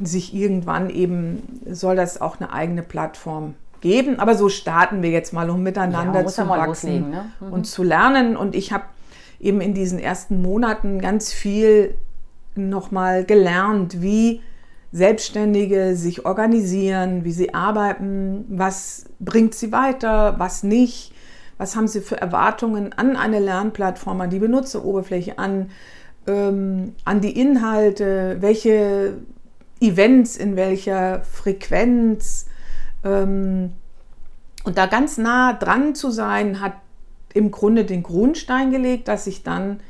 sich 0.00 0.34
irgendwann 0.34 0.90
eben, 0.90 1.60
soll 1.70 1.96
das 1.96 2.20
auch 2.20 2.38
eine 2.38 2.52
eigene 2.52 2.82
Plattform 2.82 3.54
geben. 3.80 4.20
Aber 4.20 4.34
so 4.34 4.48
starten 4.48 5.02
wir 5.02 5.10
jetzt 5.10 5.32
mal, 5.32 5.50
um 5.50 5.62
miteinander 5.62 6.20
ja, 6.20 6.26
zu 6.26 6.42
ja 6.42 6.48
wachsen 6.48 7.10
ne? 7.10 7.32
mhm. 7.40 7.52
und 7.52 7.64
zu 7.66 7.82
lernen. 7.82 8.36
Und 8.36 8.54
ich 8.54 8.70
habe 8.70 8.84
eben 9.40 9.60
in 9.60 9.74
diesen 9.74 9.98
ersten 9.98 10.42
Monaten 10.42 11.00
ganz 11.00 11.32
viel 11.32 11.94
nochmal 12.58 13.24
gelernt, 13.24 14.02
wie 14.02 14.40
Selbstständige 14.90 15.96
sich 15.96 16.24
organisieren, 16.24 17.24
wie 17.24 17.32
sie 17.32 17.52
arbeiten, 17.52 18.46
was 18.48 19.04
bringt 19.20 19.54
sie 19.54 19.70
weiter, 19.70 20.38
was 20.38 20.62
nicht, 20.62 21.12
was 21.58 21.76
haben 21.76 21.88
sie 21.88 22.00
für 22.00 22.18
Erwartungen 22.18 22.92
an 22.94 23.16
eine 23.16 23.38
Lernplattform, 23.38 24.22
an 24.22 24.30
die 24.30 24.38
Benutzeroberfläche, 24.38 25.38
an, 25.38 25.70
ähm, 26.26 26.94
an 27.04 27.20
die 27.20 27.38
Inhalte, 27.38 28.38
welche 28.40 29.18
Events 29.80 30.36
in 30.36 30.56
welcher 30.56 31.20
Frequenz. 31.20 32.46
Ähm, 33.04 33.72
und 34.64 34.78
da 34.78 34.86
ganz 34.86 35.18
nah 35.18 35.52
dran 35.52 35.94
zu 35.94 36.10
sein, 36.10 36.60
hat 36.60 36.74
im 37.34 37.50
Grunde 37.50 37.84
den 37.84 38.02
Grundstein 38.02 38.70
gelegt, 38.70 39.08
dass 39.08 39.26
ich 39.26 39.42
dann 39.42 39.80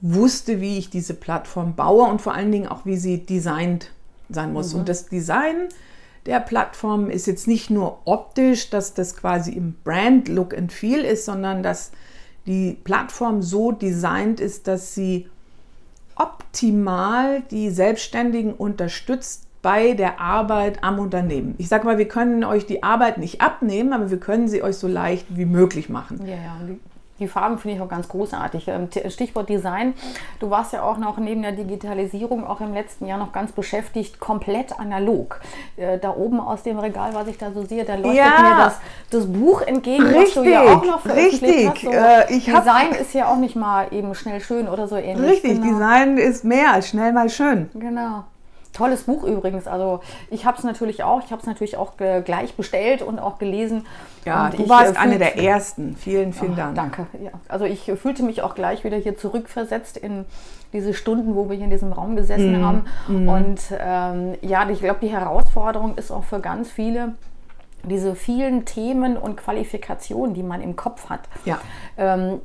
wusste, 0.00 0.60
wie 0.60 0.78
ich 0.78 0.90
diese 0.90 1.14
Plattform 1.14 1.74
baue 1.74 2.08
und 2.08 2.20
vor 2.20 2.34
allen 2.34 2.52
Dingen 2.52 2.68
auch, 2.68 2.84
wie 2.84 2.96
sie 2.96 3.24
designt 3.24 3.90
sein 4.28 4.52
muss. 4.52 4.72
Mhm. 4.72 4.80
Und 4.80 4.88
das 4.88 5.06
Design 5.06 5.68
der 6.26 6.40
Plattform 6.40 7.08
ist 7.08 7.26
jetzt 7.26 7.46
nicht 7.46 7.70
nur 7.70 8.00
optisch, 8.04 8.68
dass 8.70 8.94
das 8.94 9.16
quasi 9.16 9.52
im 9.52 9.74
Brand 9.84 10.28
Look 10.28 10.56
and 10.56 10.72
Feel 10.72 11.00
ist, 11.00 11.24
sondern 11.24 11.62
dass 11.62 11.92
die 12.46 12.76
Plattform 12.84 13.42
so 13.42 13.72
designt 13.72 14.40
ist, 14.40 14.66
dass 14.66 14.94
sie 14.94 15.28
optimal 16.16 17.42
die 17.50 17.70
Selbstständigen 17.70 18.54
unterstützt 18.54 19.46
bei 19.62 19.94
der 19.94 20.20
Arbeit 20.20 20.84
am 20.84 20.98
Unternehmen. 20.98 21.54
Ich 21.58 21.68
sage 21.68 21.84
mal, 21.86 21.98
wir 21.98 22.08
können 22.08 22.44
euch 22.44 22.66
die 22.66 22.82
Arbeit 22.82 23.18
nicht 23.18 23.40
abnehmen, 23.40 23.92
aber 23.92 24.10
wir 24.10 24.20
können 24.20 24.48
sie 24.48 24.62
euch 24.62 24.76
so 24.76 24.86
leicht 24.86 25.26
wie 25.30 25.44
möglich 25.44 25.88
machen. 25.88 26.20
Ja, 26.24 26.36
ja. 26.36 26.56
Die 27.18 27.28
Farben 27.28 27.58
finde 27.58 27.76
ich 27.76 27.82
auch 27.82 27.88
ganz 27.88 28.08
großartig. 28.08 28.68
Ähm, 28.68 28.88
Stichwort 29.08 29.48
Design. 29.48 29.94
Du 30.40 30.50
warst 30.50 30.72
ja 30.72 30.82
auch 30.82 30.98
noch 30.98 31.18
neben 31.18 31.42
der 31.42 31.52
Digitalisierung 31.52 32.46
auch 32.46 32.60
im 32.60 32.74
letzten 32.74 33.06
Jahr 33.06 33.18
noch 33.18 33.32
ganz 33.32 33.52
beschäftigt, 33.52 34.20
komplett 34.20 34.78
analog. 34.78 35.40
Äh, 35.76 35.98
da 35.98 36.14
oben 36.14 36.40
aus 36.40 36.62
dem 36.62 36.78
Regal, 36.78 37.14
was 37.14 37.28
ich 37.28 37.38
da 37.38 37.52
so 37.52 37.64
sehe, 37.64 37.84
da 37.84 37.94
leuchtet 37.94 38.16
ja. 38.16 38.42
mir 38.42 38.56
das, 38.64 38.80
das 39.10 39.26
Buch 39.26 39.62
entgegen, 39.62 40.04
richtig, 40.04 40.36
was 40.36 40.42
du 40.42 40.50
ja 40.50 40.62
auch 40.62 40.84
noch 40.84 41.00
veröffentlicht 41.00 41.42
richtig. 41.42 41.68
hast. 41.68 41.82
So 41.82 41.90
äh, 41.90 42.36
ich 42.36 42.44
Design 42.44 42.90
ist 43.00 43.14
ja 43.14 43.28
auch 43.28 43.36
nicht 43.36 43.56
mal 43.56 43.86
eben 43.92 44.14
schnell 44.14 44.40
schön 44.40 44.68
oder 44.68 44.88
so 44.88 44.96
ähnlich. 44.96 45.32
Richtig, 45.32 45.60
genau. 45.60 45.72
Design 45.72 46.18
ist 46.18 46.44
mehr 46.44 46.72
als 46.72 46.88
schnell 46.88 47.12
mal 47.12 47.28
schön. 47.28 47.70
Genau. 47.74 48.24
Tolles 48.76 49.04
Buch 49.04 49.24
übrigens. 49.24 49.66
Also 49.66 50.00
ich 50.30 50.44
habe 50.44 50.58
es 50.58 50.64
natürlich 50.64 51.02
auch. 51.02 51.22
Ich 51.24 51.32
habe 51.32 51.40
es 51.40 51.46
natürlich 51.46 51.76
auch 51.76 51.96
gleich 51.96 52.54
bestellt 52.56 53.02
und 53.02 53.18
auch 53.18 53.38
gelesen. 53.38 53.86
Ja, 54.26 54.46
und 54.46 54.58
du 54.58 54.68
warst 54.68 54.96
äh, 54.96 54.98
eine 54.98 55.18
der 55.18 55.38
ersten. 55.38 55.96
Vielen, 55.96 56.32
vielen 56.32 56.52
oh, 56.52 56.56
Dank. 56.56 56.74
Danke. 56.74 57.06
Ja. 57.22 57.30
Also 57.48 57.64
ich 57.64 57.90
fühlte 58.00 58.22
mich 58.22 58.42
auch 58.42 58.54
gleich 58.54 58.84
wieder 58.84 58.98
hier 58.98 59.16
zurückversetzt 59.16 59.96
in 59.96 60.26
diese 60.72 60.92
Stunden, 60.92 61.34
wo 61.34 61.48
wir 61.48 61.56
hier 61.56 61.64
in 61.64 61.70
diesem 61.70 61.92
Raum 61.92 62.16
gesessen 62.16 62.60
mm, 62.60 62.64
haben. 62.64 62.84
Mm. 63.08 63.28
Und 63.28 63.60
ähm, 63.78 64.34
ja, 64.42 64.68
ich 64.68 64.80
glaube, 64.80 64.98
die 65.00 65.08
Herausforderung 65.08 65.96
ist 65.96 66.10
auch 66.10 66.24
für 66.24 66.40
ganz 66.40 66.70
viele 66.70 67.14
diese 67.86 68.14
vielen 68.14 68.64
Themen 68.64 69.16
und 69.16 69.36
Qualifikationen, 69.36 70.34
die 70.34 70.42
man 70.42 70.60
im 70.60 70.76
Kopf 70.76 71.08
hat. 71.08 71.20
Ja. 71.44 71.58
Ähm, 71.96 72.40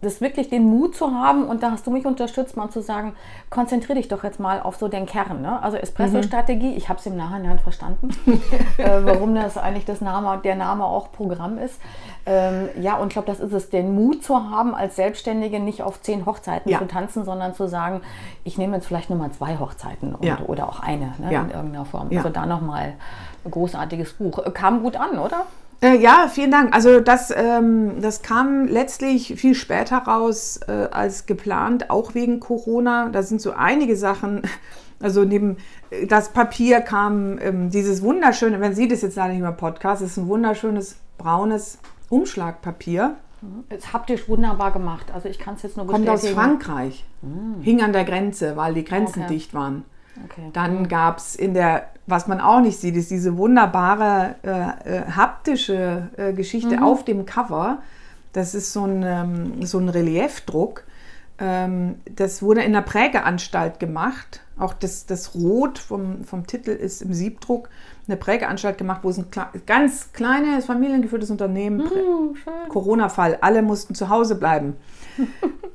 das 0.00 0.20
wirklich 0.20 0.48
den 0.48 0.64
Mut 0.64 0.96
zu 0.96 1.12
haben 1.12 1.44
und 1.44 1.62
da 1.62 1.72
hast 1.72 1.86
du 1.86 1.90
mich 1.90 2.06
unterstützt, 2.06 2.56
mal 2.56 2.70
zu 2.70 2.80
sagen, 2.80 3.14
konzentriere 3.50 3.98
dich 3.98 4.08
doch 4.08 4.24
jetzt 4.24 4.40
mal 4.40 4.60
auf 4.60 4.76
so 4.76 4.88
den 4.88 5.06
Kern. 5.06 5.42
Ne? 5.42 5.62
Also 5.62 5.76
Espresso-Strategie, 5.76 6.70
mhm. 6.70 6.76
ich 6.76 6.88
habe 6.88 6.98
es 6.98 7.06
im 7.06 7.16
Nachhinein 7.16 7.58
verstanden, 7.58 8.10
äh, 8.78 9.00
warum 9.02 9.34
das 9.34 9.58
eigentlich 9.58 9.84
das 9.84 10.00
Name, 10.00 10.40
der 10.42 10.56
Name 10.56 10.84
auch 10.84 11.12
Programm 11.12 11.58
ist. 11.58 11.80
Ähm, 12.28 12.68
ja, 12.80 12.96
und 12.96 13.08
ich 13.08 13.12
glaube, 13.12 13.28
das 13.28 13.38
ist 13.38 13.52
es, 13.52 13.70
den 13.70 13.94
Mut 13.94 14.24
zu 14.24 14.50
haben, 14.50 14.74
als 14.74 14.96
Selbstständige 14.96 15.60
nicht 15.60 15.82
auf 15.82 16.00
zehn 16.00 16.26
Hochzeiten 16.26 16.70
ja. 16.70 16.78
zu 16.78 16.86
tanzen, 16.86 17.24
sondern 17.24 17.54
zu 17.54 17.68
sagen, 17.68 18.00
ich 18.42 18.58
nehme 18.58 18.76
jetzt 18.76 18.86
vielleicht 18.86 19.10
nur 19.10 19.18
mal 19.18 19.30
zwei 19.30 19.58
Hochzeiten 19.58 20.14
und, 20.14 20.24
ja. 20.24 20.38
oder 20.46 20.68
auch 20.68 20.80
eine 20.80 21.14
ne, 21.18 21.28
in 21.28 21.50
irgendeiner 21.50 21.84
Form. 21.84 22.08
Also 22.14 22.28
da 22.28 22.46
nochmal 22.46 22.94
großartiges 23.50 24.14
Buch. 24.14 24.42
Kam 24.54 24.82
gut 24.82 24.96
an, 24.96 25.18
oder? 25.18 25.46
Äh, 25.82 25.98
ja, 25.98 26.28
vielen 26.32 26.50
Dank. 26.50 26.74
Also 26.74 27.00
das, 27.00 27.32
ähm, 27.36 28.00
das 28.00 28.22
kam 28.22 28.66
letztlich 28.66 29.34
viel 29.36 29.54
später 29.54 29.98
raus 29.98 30.60
äh, 30.68 30.88
als 30.90 31.26
geplant, 31.26 31.90
auch 31.90 32.14
wegen 32.14 32.40
Corona. 32.40 33.10
Da 33.10 33.22
sind 33.22 33.40
so 33.40 33.52
einige 33.52 33.96
Sachen. 33.96 34.42
Also 34.98 35.24
neben 35.24 35.58
äh, 35.90 36.06
das 36.06 36.30
Papier 36.30 36.80
kam 36.80 37.38
ähm, 37.40 37.68
dieses 37.68 38.00
wunderschöne, 38.00 38.62
wenn 38.62 38.74
Sie 38.74 38.88
das 38.88 39.02
jetzt 39.02 39.16
leider 39.16 39.34
nicht 39.34 39.42
mehr 39.42 39.52
Podcast, 39.52 40.00
ist 40.00 40.16
ein 40.16 40.26
wunderschönes 40.26 40.96
braunes 41.18 41.78
Umschlagpapier. 42.08 43.16
Ist 43.68 43.92
haptisch 43.92 44.26
wunderbar 44.26 44.72
gemacht. 44.72 45.12
Also 45.14 45.28
ich 45.28 45.38
kann 45.38 45.56
es 45.56 45.62
jetzt 45.64 45.76
nur 45.76 45.86
Kommt 45.86 46.08
aus 46.08 46.26
Frankreich. 46.26 47.04
Mm. 47.20 47.60
Hing 47.60 47.82
an 47.82 47.92
der 47.92 48.04
Grenze, 48.04 48.56
weil 48.56 48.72
die 48.72 48.84
Grenzen 48.84 49.24
okay. 49.24 49.34
dicht 49.34 49.52
waren. 49.52 49.84
Okay. 50.24 50.50
Dann 50.52 50.88
gab 50.88 51.18
es 51.18 51.36
in 51.36 51.54
der, 51.54 51.88
was 52.06 52.26
man 52.26 52.40
auch 52.40 52.60
nicht 52.60 52.80
sieht, 52.80 52.96
ist 52.96 53.10
diese 53.10 53.36
wunderbare 53.36 54.36
äh, 54.42 54.98
äh, 54.98 55.02
haptische 55.10 56.08
äh, 56.16 56.32
Geschichte 56.32 56.76
mhm. 56.76 56.82
auf 56.82 57.04
dem 57.04 57.26
Cover. 57.26 57.82
Das 58.32 58.54
ist 58.54 58.72
so 58.72 58.84
ein, 58.84 59.02
ähm, 59.02 59.66
so 59.66 59.78
ein 59.78 59.88
Reliefdruck. 59.88 60.84
Ähm, 61.38 61.96
das 62.14 62.42
wurde 62.42 62.62
in 62.62 62.72
der 62.72 62.82
Prägeanstalt 62.82 63.78
gemacht. 63.78 64.40
Auch 64.58 64.74
das, 64.74 65.06
das 65.06 65.34
Rot 65.34 65.78
vom, 65.78 66.24
vom 66.24 66.46
Titel 66.46 66.70
ist 66.70 67.02
im 67.02 67.12
Siebdruck. 67.12 67.68
Eine 68.08 68.16
Prägeanstalt 68.16 68.78
gemacht, 68.78 69.00
wo 69.02 69.10
es 69.10 69.18
ein 69.18 69.26
ganz 69.66 70.12
kleines 70.12 70.66
familiengeführtes 70.66 71.30
Unternehmen, 71.30 71.78
mhm, 71.78 72.68
Corona-Fall, 72.68 73.38
alle 73.40 73.62
mussten 73.62 73.94
zu 73.94 74.08
Hause 74.08 74.36
bleiben. 74.36 74.76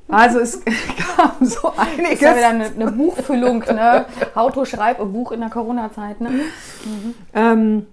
Also 0.08 0.40
es 0.40 0.62
kam 1.16 1.46
so 1.46 1.74
einiges. 1.76 1.98
Das 1.98 2.14
ist 2.14 2.22
ja 2.22 2.36
wieder 2.36 2.50
eine, 2.50 2.66
eine 2.66 2.92
Buchfüllung, 2.92 3.60
ne? 3.60 4.06
Auto 4.36 4.66
schreib 4.66 5.00
ein 5.00 5.12
Buch 5.12 5.32
in 5.32 5.40
der 5.40 5.50
Corona-Zeit. 5.50 6.22
Ne? 6.22 6.30
Mhm. 6.30 7.14
Ähm, 7.34 7.86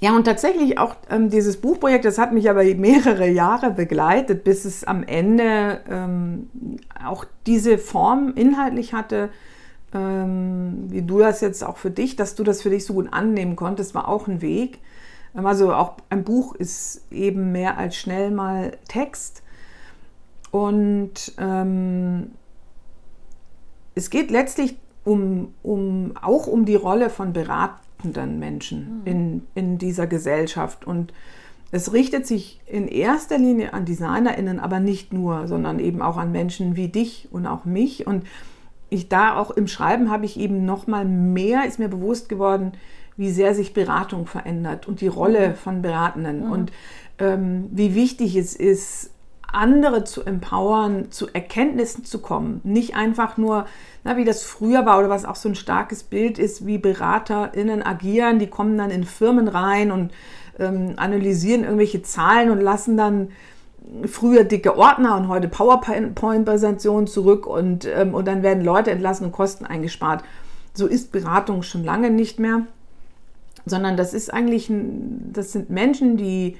ja, 0.00 0.14
und 0.14 0.24
tatsächlich 0.24 0.78
auch 0.78 0.96
ähm, 1.10 1.30
dieses 1.30 1.60
Buchprojekt, 1.60 2.04
das 2.04 2.18
hat 2.18 2.32
mich 2.32 2.50
aber 2.50 2.62
mehrere 2.62 3.26
Jahre 3.28 3.70
begleitet, 3.70 4.44
bis 4.44 4.64
es 4.64 4.84
am 4.84 5.02
Ende 5.02 5.80
ähm, 5.90 6.50
auch 7.04 7.24
diese 7.46 7.78
Form 7.78 8.32
inhaltlich 8.34 8.92
hatte, 8.92 9.30
ähm, 9.94 10.84
wie 10.88 11.02
du 11.02 11.20
das 11.20 11.40
jetzt 11.40 11.64
auch 11.64 11.76
für 11.76 11.90
dich, 11.90 12.16
dass 12.16 12.34
du 12.34 12.42
das 12.44 12.62
für 12.62 12.70
dich 12.70 12.84
so 12.84 12.94
gut 12.94 13.08
annehmen 13.12 13.56
konntest, 13.56 13.94
war 13.94 14.08
auch 14.08 14.26
ein 14.26 14.42
Weg. 14.42 14.80
Ähm, 15.36 15.46
also 15.46 15.72
auch 15.72 15.96
ein 16.10 16.24
Buch 16.24 16.54
ist 16.54 17.02
eben 17.10 17.52
mehr 17.52 17.78
als 17.78 17.96
schnell 17.96 18.30
mal 18.30 18.76
Text. 18.88 19.42
Und 20.50 21.32
ähm, 21.38 22.32
es 23.94 24.10
geht 24.10 24.30
letztlich 24.30 24.76
um, 25.04 25.54
um, 25.62 26.12
auch 26.20 26.46
um 26.46 26.64
die 26.64 26.76
Rolle 26.76 27.10
von 27.10 27.32
beratenden 27.32 28.38
Menschen 28.38 29.00
mhm. 29.00 29.06
in, 29.06 29.42
in 29.54 29.78
dieser 29.78 30.06
Gesellschaft. 30.06 30.86
Und 30.86 31.12
es 31.70 31.92
richtet 31.92 32.26
sich 32.26 32.60
in 32.66 32.88
erster 32.88 33.38
Linie 33.38 33.72
an 33.74 33.84
DesignerInnen, 33.84 34.60
aber 34.60 34.80
nicht 34.80 35.12
nur, 35.12 35.48
sondern 35.48 35.78
eben 35.78 36.02
auch 36.02 36.16
an 36.16 36.32
Menschen 36.32 36.76
wie 36.76 36.88
dich 36.88 37.28
und 37.30 37.46
auch 37.46 37.64
mich. 37.64 38.06
Und 38.06 38.24
ich 38.94 39.08
da 39.08 39.36
auch 39.36 39.50
im 39.50 39.66
Schreiben 39.66 40.10
habe 40.10 40.24
ich 40.24 40.38
eben 40.38 40.64
noch 40.64 40.86
mal 40.86 41.04
mehr, 41.04 41.66
ist 41.66 41.78
mir 41.78 41.88
bewusst 41.88 42.28
geworden, 42.28 42.72
wie 43.16 43.30
sehr 43.30 43.54
sich 43.54 43.74
Beratung 43.74 44.26
verändert 44.26 44.88
und 44.88 45.00
die 45.00 45.08
Rolle 45.08 45.50
mhm. 45.50 45.54
von 45.54 45.82
Beratenden 45.82 46.46
mhm. 46.46 46.52
und 46.52 46.72
ähm, 47.18 47.68
wie 47.70 47.94
wichtig 47.94 48.36
es 48.36 48.56
ist, 48.56 49.10
andere 49.54 50.04
zu 50.04 50.24
empowern, 50.24 51.10
zu 51.10 51.28
Erkenntnissen 51.32 52.04
zu 52.04 52.18
kommen. 52.18 52.60
Nicht 52.64 52.96
einfach 52.96 53.36
nur, 53.36 53.66
na, 54.02 54.16
wie 54.16 54.24
das 54.24 54.42
früher 54.42 54.84
war 54.84 54.98
oder 54.98 55.10
was 55.10 55.24
auch 55.24 55.36
so 55.36 55.48
ein 55.48 55.54
starkes 55.54 56.02
Bild 56.02 56.38
ist, 56.38 56.66
wie 56.66 56.78
BeraterInnen 56.78 57.82
agieren. 57.82 58.40
Die 58.40 58.48
kommen 58.48 58.76
dann 58.76 58.90
in 58.90 59.04
Firmen 59.04 59.48
rein 59.48 59.92
und 59.92 60.12
ähm, 60.58 60.94
analysieren 60.96 61.62
irgendwelche 61.62 62.02
Zahlen 62.02 62.50
und 62.50 62.60
lassen 62.60 62.96
dann 62.96 63.28
früher 64.06 64.44
dicke 64.44 64.76
Ordner 64.76 65.16
und 65.16 65.28
heute 65.28 65.48
PowerPoint-Präsentationen 65.48 67.06
zurück 67.06 67.46
und, 67.46 67.86
ähm, 67.86 68.14
und 68.14 68.26
dann 68.26 68.42
werden 68.42 68.64
Leute 68.64 68.90
entlassen 68.90 69.26
und 69.26 69.32
Kosten 69.32 69.66
eingespart. 69.66 70.24
So 70.72 70.86
ist 70.86 71.12
Beratung 71.12 71.62
schon 71.62 71.84
lange 71.84 72.10
nicht 72.10 72.38
mehr, 72.38 72.62
sondern 73.66 73.96
das 73.96 74.14
ist 74.14 74.32
eigentlich, 74.32 74.68
ein, 74.68 75.30
das 75.32 75.52
sind 75.52 75.70
Menschen, 75.70 76.16
die 76.16 76.56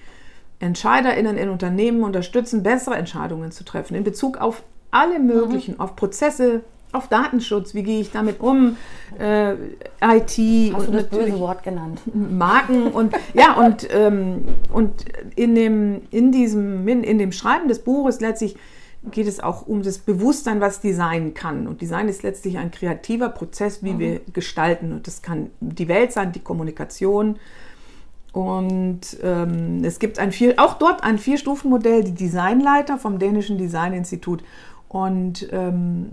EntscheiderInnen 0.61 1.37
in 1.37 1.49
Unternehmen 1.49 2.05
unterstützen, 2.05 2.63
bessere 2.63 2.95
Entscheidungen 2.95 3.51
zu 3.53 3.65
treffen 3.65 3.95
in 3.95 4.05
Bezug 4.05 4.39
auf 4.39 4.63
alle 4.91 5.19
möglichen, 5.19 5.75
mhm. 5.75 5.81
auf 5.81 5.97
Prozesse, 5.97 6.63
auf 6.95 7.09
Datenschutz, 7.09 7.75
wie 7.75 7.83
gehe 7.83 8.01
ich 8.01 8.11
damit 8.11 8.41
um, 8.41 8.77
äh, 9.19 9.53
IT 9.53 9.59
Hast 10.03 10.89
und 10.89 10.95
das 10.95 11.05
böse 11.09 11.39
Wort 11.39 11.63
genannt. 11.63 12.01
Marken 12.15 12.89
und 12.89 13.15
ja 13.35 13.55
und, 13.55 13.89
ähm, 13.93 14.45
und 14.73 15.05
in 15.37 15.55
dem 15.55 16.03
in 16.11 16.33
diesem 16.33 16.87
in, 16.89 17.05
in 17.05 17.19
dem 17.19 17.33
Schreiben 17.33 17.69
des 17.69 17.81
Buches 17.81 18.21
letztlich 18.21 18.57
geht 19.11 19.29
es 19.29 19.39
auch 19.39 19.67
um 19.67 19.83
das 19.83 19.99
Bewusstsein, 19.99 20.63
was 20.63 20.81
Design 20.81 21.35
kann. 21.35 21.67
Und 21.67 21.83
Design 21.83 22.09
ist 22.09 22.23
letztlich 22.23 22.57
ein 22.57 22.71
kreativer 22.71 23.29
Prozess, 23.29 23.83
wie 23.83 23.93
mhm. 23.93 23.99
wir 23.99 24.21
gestalten. 24.33 24.93
Und 24.93 25.07
das 25.07 25.21
kann 25.21 25.51
die 25.61 25.89
Welt 25.89 26.13
sein, 26.13 26.33
die 26.33 26.41
Kommunikation, 26.41 27.37
und 28.35 29.17
ähm, 29.23 29.85
es 29.85 30.01
gibt 30.01 30.19
ein 30.19 30.33
vier, 30.33 30.55
auch 30.57 30.75
dort 30.75 31.05
ein 31.05 31.19
Vier-Stufen-Modell, 31.19 32.03
die 32.03 32.15
Designleiter 32.15 32.99
vom 32.99 33.21
Dänischen 33.21 33.59
Designinstitut. 33.59 34.43
Und 34.89 35.49
ähm, 35.53 36.09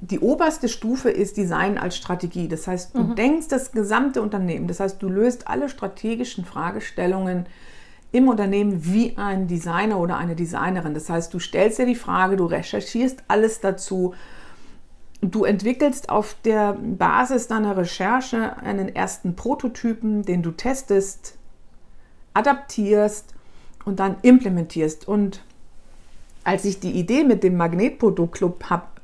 die 0.00 0.20
oberste 0.20 0.68
Stufe 0.68 1.10
ist 1.10 1.36
Design 1.36 1.76
als 1.76 1.96
Strategie. 1.96 2.48
Das 2.48 2.66
heißt, 2.66 2.94
du 2.94 3.00
mhm. 3.00 3.14
denkst 3.16 3.48
das 3.48 3.72
gesamte 3.72 4.22
Unternehmen. 4.22 4.68
Das 4.68 4.80
heißt, 4.80 5.02
du 5.02 5.08
löst 5.08 5.48
alle 5.48 5.68
strategischen 5.68 6.44
Fragestellungen 6.44 7.46
im 8.12 8.28
Unternehmen 8.28 8.84
wie 8.84 9.16
ein 9.18 9.48
Designer 9.48 9.98
oder 9.98 10.16
eine 10.16 10.36
Designerin. 10.36 10.94
Das 10.94 11.10
heißt, 11.10 11.34
du 11.34 11.40
stellst 11.40 11.78
dir 11.78 11.86
die 11.86 11.94
Frage, 11.94 12.36
du 12.36 12.46
recherchierst 12.46 13.24
alles 13.28 13.60
dazu. 13.60 14.14
Du 15.20 15.44
entwickelst 15.44 16.10
auf 16.10 16.36
der 16.44 16.74
Basis 16.74 17.48
deiner 17.48 17.76
Recherche 17.76 18.56
einen 18.58 18.94
ersten 18.94 19.34
Prototypen, 19.34 20.22
den 20.22 20.42
du 20.42 20.52
testest, 20.52 21.36
adaptierst 22.34 23.34
und 23.84 23.98
dann 23.98 24.16
implementierst. 24.22 25.08
Und 25.08 25.42
als 26.44 26.64
ich 26.64 26.78
die 26.78 26.92
Idee 26.92 27.24
mit 27.24 27.42
dem 27.42 27.56
Magnetproduktclub 27.56 28.70
hab, 28.70 28.97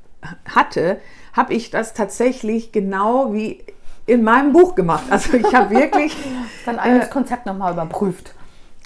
hatte, 0.49 0.99
habe 1.33 1.55
ich 1.55 1.71
das 1.71 1.95
tatsächlich 1.95 2.73
genau 2.73 3.33
wie 3.33 3.65
in 4.07 4.23
meinem 4.23 4.53
Buch 4.53 4.75
gemacht. 4.75 5.05
Also 5.11 5.35
ich 5.35 5.55
habe 5.55 5.75
wirklich 5.75 6.17
dein 6.67 6.79
eigenes 6.79 7.07
äh, 7.07 7.11
Konzept 7.11 7.47
nochmal 7.47 7.73
überprüft. 7.73 8.35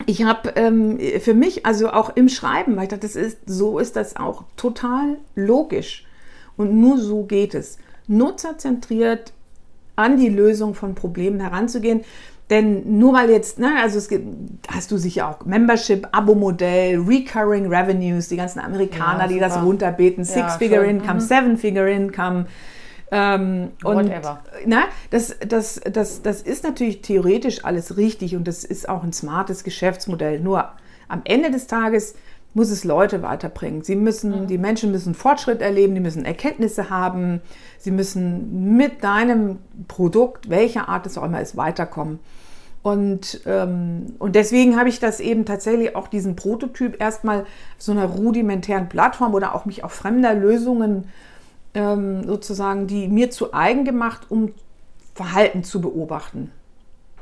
Ich 0.07 0.23
habe 0.23 0.51
ähm, 0.51 0.99
für 1.21 1.35
mich, 1.35 1.67
also 1.67 1.91
auch 1.91 2.15
im 2.15 2.29
Schreiben, 2.29 2.77
weil 2.77 2.85
ich 2.85 2.89
dachte, 2.91 3.07
das 3.07 3.17
ist, 3.17 3.39
so 3.47 3.79
ist 3.79 3.97
das 3.97 4.17
auch 4.17 4.45
total 4.57 5.19
logisch. 5.35 6.07
Und 6.57 6.81
nur 6.81 6.99
so 6.99 7.25
geht 7.25 7.55
es. 7.55 7.79
Nutzerzentriert 8.07 9.33
an 9.97 10.17
die 10.17 10.29
Lösung 10.29 10.75
von 10.75 10.95
Problemen 10.95 11.41
heranzugehen. 11.41 12.05
Denn 12.51 12.99
nur 12.99 13.13
weil 13.13 13.31
jetzt, 13.31 13.59
ne, 13.59 13.75
also 13.83 13.99
es 13.99 14.09
gibt, 14.09 14.25
hast 14.69 14.91
du 14.91 14.97
sicher 14.97 15.29
auch 15.29 15.45
Membership, 15.45 16.09
Abo-Modell, 16.13 16.99
Recurring 16.99 17.67
Revenues, 17.67 18.29
die 18.29 18.37
ganzen 18.37 18.61
Amerikaner, 18.61 19.23
Ja, 19.23 19.29
die 19.29 19.39
das 19.39 19.61
runterbeten, 19.63 20.25
Six-Figure-Income. 20.25 21.15
Mhm. 21.15 21.21
Seven-Figure-Income. 21.21 22.47
Ähm, 23.11 23.69
und 23.85 24.11
Whatever. 24.11 24.41
na, 24.67 24.85
das, 25.11 25.37
das, 25.47 25.81
das, 25.91 26.23
das 26.23 26.43
ist 26.43 26.65
natürlich 26.65 27.03
theoretisch 27.03 27.65
alles 27.65 27.97
richtig 27.97 28.37
und 28.37 28.47
das 28.47 28.65
ist 28.65 28.89
auch 28.89 29.03
ein 29.03 29.13
smartes 29.13 29.65
Geschäftsmodell. 29.65 30.41
Nur 30.41 30.71
am 31.09 31.23
Ende 31.25 31.51
des 31.51 31.67
Tages 31.67 32.15
muss 32.59 32.71
es 32.71 32.83
Leute 32.83 33.23
weiterbringen. 33.23 33.85
Sie 33.85 33.95
müssen, 33.95 34.49
die 34.49 34.59
Menschen 34.59 34.91
müssen 34.91 35.15
Fortschritt 35.15 35.63
erleben, 35.63 35.95
die 35.95 36.01
müssen 36.01 36.25
Erkenntnisse 36.25 36.91
haben, 36.91 37.41
sie 37.79 37.93
müssen 37.93 38.77
mit 38.77 39.05
deinem 39.05 39.61
Produkt, 39.87 40.51
welcher 40.51 40.89
Art 40.89 41.07
es 41.07 41.17
auch 41.17 41.23
immer 41.23 41.41
ist, 41.41 41.57
weiterkommen. 41.57 42.19
Und, 42.83 43.43
ähm, 43.47 44.17
und 44.19 44.35
deswegen 44.35 44.77
habe 44.77 44.89
ich 44.89 44.99
das 44.99 45.21
eben 45.21 45.45
tatsächlich 45.45 45.95
auch 45.95 46.09
diesen 46.09 46.35
Prototyp 46.35 47.01
erstmal 47.01 47.47
so 47.77 47.93
einer 47.93 48.07
rudimentären 48.07 48.89
Plattform 48.89 49.35
oder 49.35 49.55
auch 49.55 49.65
mich 49.65 49.85
auf 49.85 49.93
fremder 49.93 50.35
Lösungen 50.35 51.05
ähm, 51.75 52.27
sozusagen, 52.27 52.89
die 52.89 53.07
mir 53.07 53.31
zu 53.31 53.55
eigen 53.55 53.85
gemacht, 53.85 54.27
um 54.31 54.53
Verhalten 55.15 55.63
zu 55.63 55.81
beobachten. 55.81 56.51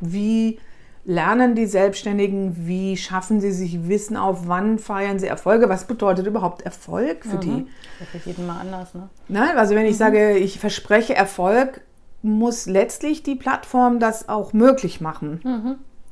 Wie 0.01 0.59
lernen 1.07 1.55
die 1.55 1.67
Selbstständigen, 1.67 2.67
wie 2.67 2.97
schaffen 2.97 3.41
sie 3.41 3.53
sich 3.53 3.89
Wissen 3.89 4.17
auf, 4.17 4.49
wann 4.49 4.79
feiern 4.79 5.19
sie 5.19 5.29
Erfolge, 5.29 5.69
was 5.69 5.87
bedeutet 5.87 6.27
überhaupt 6.27 6.63
Erfolg 6.63 7.25
für 7.25 7.39
die? 7.39 7.67
Das 8.01 8.15
ist 8.15 8.27
jeden 8.27 8.47
mal 8.47 8.61
anders, 8.61 8.93
ne? 8.93 9.09
Ne? 9.29 9.57
Also 9.57 9.75
wenn 9.77 9.87
ich 9.87 9.97
sage, 9.97 10.37
ich 10.37 10.59
verspreche 10.59 11.15
Erfolg, 11.15 11.81
muss 12.23 12.67
letztlich 12.67 13.23
die 13.23 13.37
Plattform 13.37 14.01
das 14.01 14.29
auch 14.29 14.53
möglich 14.53 15.01
machen. 15.01 15.41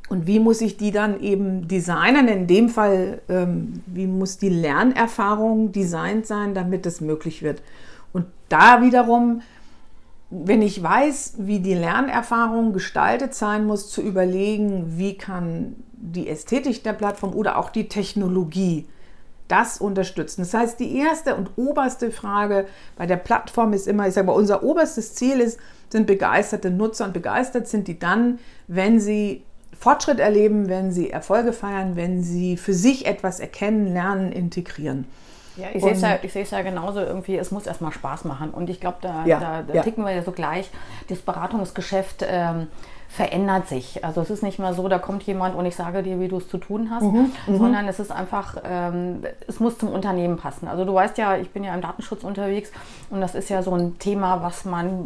Und 0.08 0.26
wie 0.26 0.38
muss 0.38 0.60
ich 0.60 0.76
die 0.76 0.92
dann 0.92 1.20
eben 1.20 1.66
designen? 1.66 2.28
In 2.28 2.46
dem 2.46 2.68
Fall, 2.68 3.22
ähm, 3.28 3.82
wie 3.86 4.06
muss 4.06 4.38
die 4.38 4.50
Lernerfahrung 4.50 5.72
designt 5.72 6.26
sein, 6.26 6.54
damit 6.54 6.86
es 6.86 7.00
möglich 7.00 7.42
wird? 7.42 7.62
Und 8.12 8.26
da 8.48 8.80
wiederum, 8.82 9.42
wenn 10.44 10.62
ich 10.62 10.82
weiß, 10.82 11.34
wie 11.38 11.60
die 11.60 11.74
Lernerfahrung 11.74 12.72
gestaltet 12.72 13.34
sein 13.34 13.66
muss, 13.66 13.90
zu 13.90 14.02
überlegen, 14.02 14.98
wie 14.98 15.16
kann 15.16 15.76
die 15.92 16.28
Ästhetik 16.28 16.82
der 16.82 16.92
Plattform 16.92 17.34
oder 17.34 17.56
auch 17.58 17.70
die 17.70 17.88
Technologie 17.88 18.86
das 19.48 19.78
unterstützen. 19.78 20.42
Das 20.42 20.54
heißt, 20.54 20.80
die 20.80 20.96
erste 20.96 21.36
und 21.36 21.50
oberste 21.56 22.10
Frage 22.10 22.66
bei 22.96 23.06
der 23.06 23.16
Plattform 23.16 23.72
ist 23.72 23.86
immer, 23.86 24.08
ich 24.08 24.14
sage 24.14 24.26
mal, 24.26 24.32
unser 24.32 24.62
oberstes 24.62 25.14
Ziel 25.14 25.40
ist, 25.40 25.58
sind 25.90 26.06
begeisterte 26.06 26.70
Nutzer 26.70 27.04
und 27.04 27.12
begeistert 27.12 27.68
sind 27.68 27.86
die 27.86 27.98
dann, 27.98 28.38
wenn 28.66 29.00
sie 29.00 29.44
Fortschritt 29.78 30.18
erleben, 30.18 30.68
wenn 30.68 30.92
sie 30.92 31.10
Erfolge 31.10 31.52
feiern, 31.52 31.94
wenn 31.94 32.22
sie 32.22 32.56
für 32.56 32.74
sich 32.74 33.06
etwas 33.06 33.38
erkennen, 33.38 33.92
lernen, 33.92 34.32
integrieren. 34.32 35.06
Ja, 35.56 35.68
ich 35.72 35.82
sehe 35.82 35.92
es 35.92 36.00
ja, 36.00 36.18
ich 36.22 36.32
sehe 36.32 36.42
es 36.42 36.50
ja 36.50 36.62
genauso 36.62 37.00
irgendwie, 37.00 37.36
es 37.36 37.50
muss 37.50 37.66
erstmal 37.66 37.92
Spaß 37.92 38.24
machen. 38.24 38.50
Und 38.50 38.68
ich 38.70 38.80
glaube, 38.80 38.98
da, 39.00 39.24
Ja, 39.24 39.38
da, 39.38 39.62
da 39.62 39.74
ja. 39.74 39.82
ticken 39.82 40.04
wir 40.04 40.12
ja 40.12 40.22
so 40.22 40.32
gleich. 40.32 40.70
Das 41.08 41.18
Beratungsgeschäft 41.20 42.24
ähm, 42.26 42.68
verändert 43.14 43.68
sich. 43.68 44.04
Also 44.04 44.20
es 44.22 44.28
ist 44.30 44.42
nicht 44.42 44.58
mehr 44.58 44.74
so, 44.74 44.88
da 44.88 44.98
kommt 44.98 45.22
jemand 45.22 45.54
und 45.54 45.64
ich 45.66 45.76
sage 45.76 46.02
dir, 46.02 46.18
wie 46.18 46.26
du 46.26 46.38
es 46.38 46.48
zu 46.48 46.58
tun 46.58 46.90
hast, 46.90 47.04
Mhm, 47.04 47.30
sondern 47.46 47.86
es 47.86 48.00
ist 48.00 48.10
einfach, 48.10 48.56
ähm, 48.68 49.22
es 49.46 49.60
muss 49.60 49.78
zum 49.78 49.90
Unternehmen 49.90 50.36
passen. 50.36 50.66
Also 50.66 50.84
du 50.84 50.92
weißt 50.94 51.16
ja, 51.18 51.36
ich 51.36 51.50
bin 51.50 51.62
ja 51.62 51.72
im 51.74 51.80
Datenschutz 51.80 52.24
unterwegs 52.24 52.72
und 53.10 53.20
das 53.20 53.36
ist 53.36 53.50
ja 53.50 53.62
so 53.62 53.70
ein 53.72 54.00
Thema, 54.00 54.42
was 54.42 54.64
man 54.64 55.04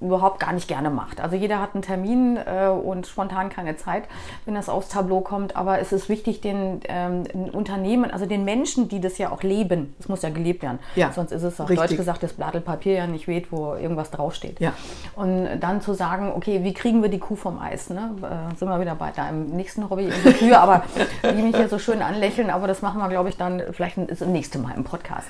mh, 0.00 0.06
überhaupt 0.06 0.38
gar 0.38 0.52
nicht 0.52 0.68
gerne 0.68 0.90
macht. 0.90 1.18
Also 1.22 1.34
jeder 1.34 1.58
hat 1.62 1.70
einen 1.72 1.80
Termin 1.80 2.36
äh, 2.36 2.68
und 2.68 3.06
spontan 3.06 3.48
keine 3.48 3.76
Zeit, 3.78 4.04
wenn 4.44 4.54
das 4.54 4.68
aufs 4.68 4.90
Tableau 4.90 5.22
kommt. 5.22 5.56
Aber 5.56 5.78
es 5.78 5.92
ist 5.92 6.10
wichtig, 6.10 6.42
den 6.42 6.80
ähm, 6.88 7.24
den 7.24 7.48
Unternehmen, 7.48 8.10
also 8.10 8.26
den 8.26 8.44
Menschen, 8.44 8.88
die 8.90 9.00
das 9.00 9.16
ja 9.16 9.32
auch 9.32 9.42
leben, 9.42 9.94
es 9.98 10.10
muss 10.10 10.20
ja 10.20 10.28
gelebt 10.28 10.62
werden. 10.62 10.78
Ja, 10.94 11.10
Sonst 11.10 11.32
ist 11.32 11.42
es 11.42 11.58
auf 11.58 11.70
richtig. 11.70 11.88
Deutsch 11.88 11.96
gesagt, 11.96 12.22
das 12.22 12.34
Blattel 12.34 12.60
Papier 12.60 12.92
ja 12.94 13.06
nicht 13.06 13.26
weht, 13.28 13.50
wo 13.50 13.74
irgendwas 13.76 14.10
draufsteht. 14.10 14.60
Ja. 14.60 14.74
Und 15.14 15.48
dann 15.60 15.80
zu 15.80 15.94
sagen, 15.94 16.30
okay, 16.36 16.62
wie 16.62 16.74
kriegen 16.74 17.00
wir 17.00 17.08
die 17.08 17.18
Kuh 17.18 17.36
vom 17.46 17.60
Eis? 17.60 17.90
Ne? 17.90 18.10
Äh, 18.22 18.56
sind 18.56 18.68
wir 18.68 18.80
wieder 18.80 18.96
bei 18.96 19.12
deinem 19.12 19.46
nächsten 19.50 19.88
Hobby, 19.88 20.06
unsere 20.06 20.34
Kühe, 20.34 20.58
aber 20.58 20.82
die 21.22 21.42
mich 21.42 21.54
hier 21.54 21.68
so 21.68 21.78
schön 21.78 22.02
anlächeln, 22.02 22.50
aber 22.50 22.66
das 22.66 22.82
machen 22.82 23.00
wir, 23.00 23.08
glaube 23.08 23.28
ich, 23.28 23.36
dann 23.36 23.62
vielleicht 23.70 23.98
ist 23.98 24.20
das 24.20 24.28
nächste 24.28 24.58
Mal 24.58 24.74
im 24.74 24.82
Podcast. 24.82 25.28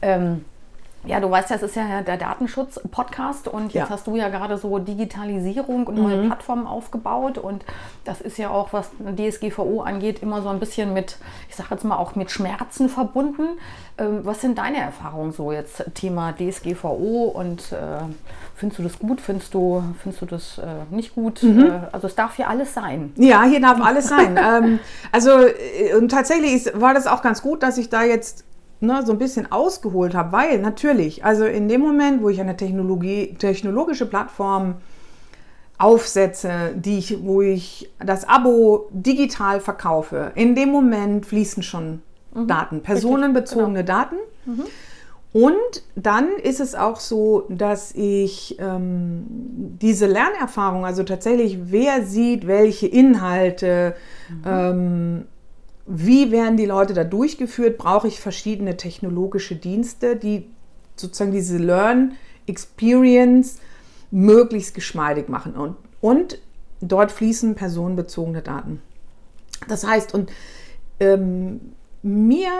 Ähm, 0.00 0.46
ja, 1.06 1.18
du 1.18 1.30
weißt 1.30 1.50
ja, 1.50 1.56
es 1.56 1.62
ist 1.62 1.76
ja 1.76 2.02
der 2.02 2.16
Datenschutz-Podcast 2.18 3.48
und 3.48 3.72
jetzt 3.72 3.88
Ja. 3.88 3.90
hast 3.90 4.06
du 4.06 4.16
ja 4.16 4.28
gerade 4.28 4.58
so 4.58 4.78
Digitalisierung 4.78 5.86
und 5.86 5.96
neue 5.96 6.26
Plattformen 6.26 6.66
aufgebaut 6.66 7.38
und 7.38 7.64
das 8.04 8.20
ist 8.20 8.36
ja 8.38 8.50
auch, 8.50 8.72
was 8.72 8.90
DSGVO 9.16 9.80
angeht, 9.82 10.22
immer 10.22 10.42
so 10.42 10.48
ein 10.50 10.60
bisschen 10.60 10.92
mit, 10.92 11.16
ich 11.48 11.56
sage 11.56 11.68
jetzt 11.72 11.84
mal 11.84 11.96
auch 11.96 12.16
mit 12.16 12.30
Schmerzen 12.30 12.88
verbunden. 12.88 13.44
Ähm, 13.98 14.20
was 14.24 14.40
sind 14.42 14.58
deine 14.58 14.78
Erfahrungen 14.78 15.32
so 15.32 15.52
jetzt 15.52 15.84
Thema 15.94 16.32
DSGVO 16.32 17.24
und 17.34 17.72
äh, 17.72 17.76
findest 18.54 18.78
du 18.78 18.82
das 18.82 18.98
gut, 18.98 19.20
findest 19.22 19.54
du, 19.54 19.82
findest 20.02 20.22
du 20.22 20.26
das 20.26 20.58
äh, 20.58 20.94
nicht 20.94 21.14
gut? 21.14 21.42
Äh, 21.42 21.80
also 21.92 22.06
es 22.08 22.14
darf 22.14 22.36
ja 22.38 22.48
alles 22.48 22.74
sein. 22.74 23.12
Ja, 23.16 23.42
hier 23.44 23.60
darf 23.60 23.80
alles 23.80 24.08
sein. 24.08 24.36
ähm, 24.64 24.78
also 25.12 25.30
äh, 25.30 25.94
und 25.96 26.10
tatsächlich 26.10 26.52
ist, 26.52 26.80
war 26.80 26.92
das 26.92 27.06
auch 27.06 27.22
ganz 27.22 27.40
gut, 27.42 27.62
dass 27.62 27.78
ich 27.78 27.88
da 27.88 28.02
jetzt 28.02 28.44
ne, 28.80 29.02
so 29.04 29.12
ein 29.12 29.18
bisschen 29.18 29.50
ausgeholt 29.52 30.14
habe, 30.14 30.32
weil 30.32 30.58
natürlich, 30.58 31.24
also 31.24 31.44
in 31.44 31.68
dem 31.68 31.80
Moment, 31.80 32.22
wo 32.22 32.28
ich 32.28 32.40
eine 32.40 32.56
Technologie, 32.56 33.34
technologische 33.38 34.06
Plattform 34.06 34.76
aufsetze, 35.78 36.74
die 36.74 36.98
ich, 36.98 37.22
wo 37.24 37.40
ich 37.40 37.90
das 38.04 38.28
Abo 38.28 38.88
digital 38.90 39.60
verkaufe, 39.60 40.32
in 40.34 40.54
dem 40.54 40.70
Moment 40.70 41.24
fließen 41.26 41.62
schon 41.62 42.02
Daten, 42.46 42.82
personenbezogene 42.82 43.84
Daten. 43.84 44.16
Und 45.32 45.84
dann 45.94 46.28
ist 46.42 46.60
es 46.60 46.74
auch 46.74 46.98
so, 46.98 47.46
dass 47.48 47.92
ich 47.94 48.56
ähm, 48.58 49.24
diese 49.28 50.06
Lernerfahrung, 50.06 50.84
also 50.84 51.04
tatsächlich, 51.04 51.58
wer 51.66 52.04
sieht 52.04 52.46
welche 52.48 52.88
Inhalte, 52.88 53.94
ähm, 54.44 55.26
wie 55.92 56.30
werden 56.30 56.56
die 56.56 56.66
Leute 56.66 56.94
da 56.94 57.04
durchgeführt, 57.04 57.76
brauche 57.76 58.06
ich 58.06 58.20
verschiedene 58.20 58.76
technologische 58.76 59.56
Dienste, 59.56 60.16
die 60.16 60.48
sozusagen 60.96 61.32
diese 61.32 61.58
Learn 61.58 62.12
Experience 62.46 63.58
möglichst 64.10 64.74
geschmeidig 64.74 65.28
machen. 65.28 65.54
Und, 65.54 65.76
und 66.00 66.38
dort 66.80 67.10
fließen 67.10 67.56
personenbezogene 67.56 68.42
Daten. 68.42 68.80
Das 69.68 69.86
heißt, 69.86 70.14
und 70.14 70.30
ähm, 71.00 71.72
mir 72.02 72.50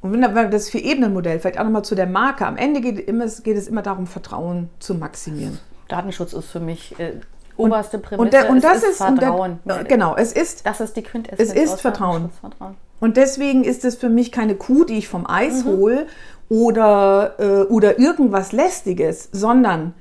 und 0.00 0.12
wenn 0.12 0.50
das 0.50 0.70
Vier-Ebenen-Modell, 0.70 1.40
vielleicht 1.40 1.58
auch 1.58 1.64
nochmal 1.64 1.84
zu 1.84 1.96
der 1.96 2.06
Marke, 2.06 2.46
am 2.46 2.56
Ende 2.56 2.80
geht, 2.80 3.00
immer, 3.00 3.26
geht 3.26 3.56
es 3.56 3.66
immer 3.66 3.82
darum, 3.82 4.06
Vertrauen 4.06 4.70
zu 4.78 4.94
maximieren. 4.94 5.58
Datenschutz 5.88 6.32
ist 6.34 6.50
für 6.50 6.60
mich 6.60 6.98
äh, 7.00 7.14
oberste 7.58 7.98
Prämisse. 7.98 8.22
Und, 8.22 8.32
der, 8.32 8.50
und 8.50 8.64
das 8.64 8.82
ist, 8.82 8.98
Vertrauen. 8.98 9.58
Der, 9.64 9.84
genau, 9.84 10.16
es 10.16 10.32
ist, 10.32 10.66
das 10.66 10.80
ist 10.80 10.96
die 10.96 11.02
Quintessenz. 11.02 11.50
Es 11.50 11.54
ist 11.54 11.80
Vertrauen. 11.80 12.30
Vertrauen. 12.40 12.76
und 13.00 13.16
deswegen 13.16 13.64
ist 13.64 13.84
es 13.84 13.96
für 13.96 14.08
mich 14.08 14.32
keine 14.32 14.54
Kuh, 14.54 14.84
die 14.84 14.98
ich 14.98 15.08
vom 15.08 15.26
Eis 15.28 15.64
hole 15.64 16.06
oder, 16.48 17.34
äh, 17.38 17.62
oder 17.64 17.98
irgendwas 17.98 18.52
Lästiges, 18.52 19.28
sondern 19.32 19.94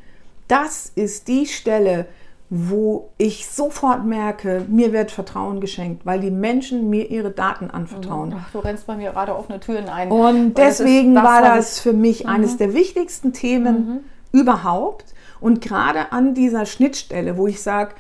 das 0.48 0.92
ist 0.96 1.28
die 1.28 1.46
Stelle, 1.46 2.06
wo 2.50 3.10
ich 3.18 3.48
sofort 3.48 4.06
merke, 4.06 4.66
mir 4.70 4.94
wird 4.94 5.12
Vertrauen 5.12 5.60
geschenkt, 5.60 6.06
weil 6.06 6.22
die 6.22 6.32
Menschen 6.32 6.90
mir 6.90 7.10
ihre 7.10 7.32
Daten 7.32 7.70
anvertrauen. 7.70 8.34
Ach, 8.38 8.50
du 8.52 8.60
rennst 8.60 8.88
bei 8.88 8.96
mir 8.96 9.12
gerade 9.12 9.36
offene 9.36 9.60
Türen 9.60 9.90
ein. 9.90 10.10
Und 10.10 10.58
Weil 10.58 10.68
das 10.68 10.78
deswegen 10.78 11.16
das, 11.16 11.24
war 11.26 11.42
das 11.42 11.80
für 11.80 11.92
mich 11.92 12.28
eines 12.28 12.56
der 12.56 12.74
wichtigsten 12.74 13.34
Themen 13.34 14.06
überhaupt. 14.32 15.14
Und 15.40 15.62
gerade 15.62 16.12
an 16.12 16.34
dieser 16.34 16.66
Schnittstelle, 16.66 17.38
wo 17.38 17.48
ich 17.48 17.62
sage, 17.62 17.96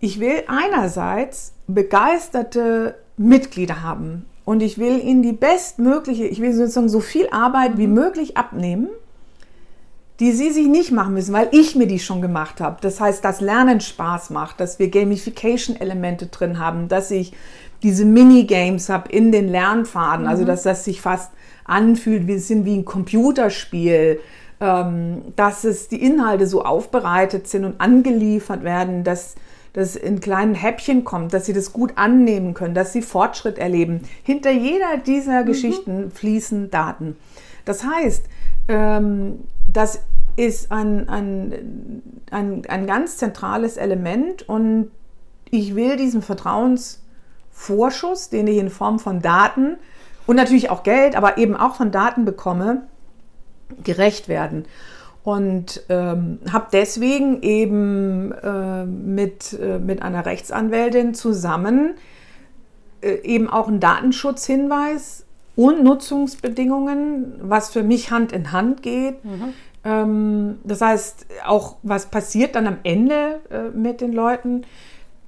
ich 0.00 0.20
will 0.20 0.44
einerseits 0.46 1.52
begeisterte 1.66 2.96
Mitglieder 3.16 3.82
haben 3.82 4.26
und 4.44 4.62
ich 4.62 4.78
will 4.78 5.02
ihnen 5.02 5.22
die 5.22 5.32
bestmögliche, 5.32 6.26
ich 6.26 6.40
will 6.40 6.52
sozusagen 6.52 6.88
so 6.88 7.00
viel 7.00 7.28
Arbeit 7.30 7.78
wie 7.78 7.86
möglich 7.86 8.36
abnehmen, 8.36 8.88
die 10.20 10.32
sie 10.32 10.50
sich 10.50 10.66
nicht 10.66 10.92
machen 10.92 11.14
müssen, 11.14 11.34
weil 11.34 11.48
ich 11.52 11.74
mir 11.74 11.86
die 11.86 11.98
schon 11.98 12.22
gemacht 12.22 12.60
habe. 12.60 12.78
Das 12.80 13.00
heißt, 13.00 13.24
dass 13.24 13.40
Lernen 13.40 13.80
Spaß 13.80 14.30
macht, 14.30 14.60
dass 14.60 14.78
wir 14.78 14.90
Gamification-Elemente 14.90 16.26
drin 16.26 16.58
haben, 16.58 16.88
dass 16.88 17.10
ich 17.10 17.32
diese 17.82 18.04
Minigames 18.04 18.88
habe 18.88 19.10
in 19.10 19.32
den 19.32 19.48
Lernpfaden, 19.48 20.26
also 20.26 20.44
dass 20.44 20.62
das 20.62 20.84
sich 20.84 21.00
fast 21.00 21.32
anfühlt, 21.64 22.26
wir 22.26 22.40
sind 22.40 22.64
wie 22.64 22.76
ein 22.76 22.84
Computerspiel, 22.84 24.20
dass 24.58 25.64
es 25.64 25.88
die 25.88 26.02
Inhalte 26.02 26.46
so 26.46 26.64
aufbereitet 26.64 27.46
sind 27.46 27.66
und 27.66 27.80
angeliefert 27.80 28.64
werden, 28.64 29.04
dass 29.04 29.34
das 29.74 29.96
in 29.96 30.20
kleinen 30.20 30.54
Häppchen 30.54 31.04
kommt, 31.04 31.34
dass 31.34 31.44
sie 31.44 31.52
das 31.52 31.74
gut 31.74 31.92
annehmen 31.96 32.54
können, 32.54 32.72
dass 32.72 32.94
sie 32.94 33.02
Fortschritt 33.02 33.58
erleben. 33.58 34.00
Hinter 34.22 34.50
jeder 34.50 34.96
dieser 34.96 35.44
Geschichten 35.44 36.10
fließen 36.10 36.70
Daten. 36.70 37.16
Das 37.66 37.84
heißt, 37.84 38.24
ähm, 38.68 39.40
das 39.70 40.00
ist 40.36 40.72
ein, 40.72 41.10
ein, 41.10 42.02
ein, 42.30 42.62
ein 42.66 42.86
ganz 42.86 43.18
zentrales 43.18 43.76
Element 43.76 44.48
und 44.48 44.90
ich 45.50 45.74
will 45.74 45.96
diesen 45.96 46.22
Vertrauensvorschuss, 46.22 48.30
den 48.30 48.46
ich 48.46 48.56
in 48.56 48.70
Form 48.70 48.98
von 48.98 49.20
Daten 49.20 49.76
und 50.26 50.36
natürlich 50.36 50.70
auch 50.70 50.82
Geld, 50.82 51.16
aber 51.16 51.36
eben 51.36 51.54
auch 51.54 51.76
von 51.76 51.90
Daten 51.90 52.24
bekomme, 52.24 52.86
gerecht 53.82 54.28
werden. 54.28 54.66
Und 55.24 55.82
ähm, 55.88 56.38
habe 56.52 56.68
deswegen 56.72 57.42
eben 57.42 58.32
äh, 58.32 58.84
mit, 58.84 59.58
äh, 59.60 59.78
mit 59.78 60.00
einer 60.00 60.24
Rechtsanwältin 60.24 61.14
zusammen 61.14 61.94
äh, 63.00 63.22
eben 63.22 63.50
auch 63.50 63.66
einen 63.66 63.80
Datenschutzhinweis 63.80 65.24
und 65.56 65.82
Nutzungsbedingungen, 65.82 67.40
was 67.40 67.70
für 67.70 67.82
mich 67.82 68.10
Hand 68.10 68.32
in 68.32 68.52
Hand 68.52 68.82
geht. 68.82 69.24
Mhm. 69.24 69.54
Ähm, 69.84 70.58
das 70.64 70.80
heißt, 70.80 71.26
auch 71.44 71.76
was 71.82 72.06
passiert 72.06 72.54
dann 72.54 72.66
am 72.66 72.78
Ende 72.84 73.40
äh, 73.50 73.76
mit 73.76 74.00
den 74.00 74.12
Leuten, 74.12 74.62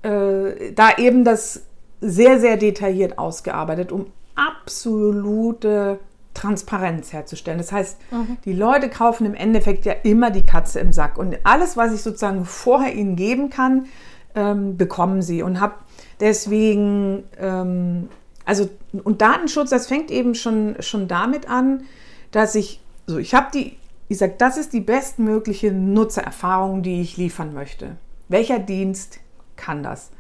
äh, 0.03 0.73
da 0.75 0.97
eben 0.99 1.25
das 1.25 1.63
sehr, 2.01 2.39
sehr 2.39 2.57
detailliert 2.57 3.19
ausgearbeitet, 3.19 3.91
um 3.91 4.07
absolute 4.35 5.99
Transparenz 6.39 7.13
herzustellen. 7.13 7.59
Das 7.59 7.73
heißt, 7.73 7.99
mhm. 8.11 8.39
die 8.45 8.53
Leute 8.53 8.89
kaufen 8.89 9.27
im 9.27 9.35
Endeffekt 9.35 9.85
ja 9.85 9.93
immer 9.93 10.31
die 10.31 10.43
Katze 10.43 10.81
im 10.81 10.93
Sack. 10.93 11.19
Und 11.19 11.37
alles, 11.45 11.77
was 11.77 11.93
ich 11.93 12.03
sozusagen 12.03 12.45
vorher 12.45 12.95
ihnen 12.95 13.17
geben 13.17 13.51
kann, 13.51 13.87
ähm, 14.35 14.77
bekommen 14.77 15.21
sie. 15.21 15.43
Und 15.43 15.61
habe 15.61 15.75
deswegen, 16.21 17.25
ähm, 17.39 18.09
also, 18.45 18.69
und 19.05 19.21
Datenschutz, 19.21 19.71
das 19.71 19.89
fängt 19.89 20.11
eben 20.11 20.35
schon, 20.35 20.77
schon 20.81 21.09
damit 21.09 21.49
an, 21.51 21.85
dass 22.31 22.55
ich, 22.55 22.81
so, 23.07 23.19
ich 23.19 23.35
habe 23.35 23.49
die, 23.53 23.77
ich 24.09 24.19
sage, 24.19 24.35
das 24.39 24.57
ist 24.57 24.73
die 24.73 24.81
bestmögliche 24.81 25.73
Nutzererfahrung, 25.73 26.83
die 26.83 27.01
ich 27.01 27.17
liefern 27.17 27.53
möchte. 27.53 27.97
Welcher 28.29 28.59
Dienst 28.59 29.21
kann 29.57 29.83
das? 29.83 30.11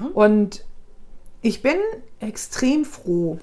Mhm. 0.00 0.06
Und 0.08 0.64
ich 1.42 1.62
bin 1.62 1.76
extrem 2.20 2.84
froh, 2.84 3.38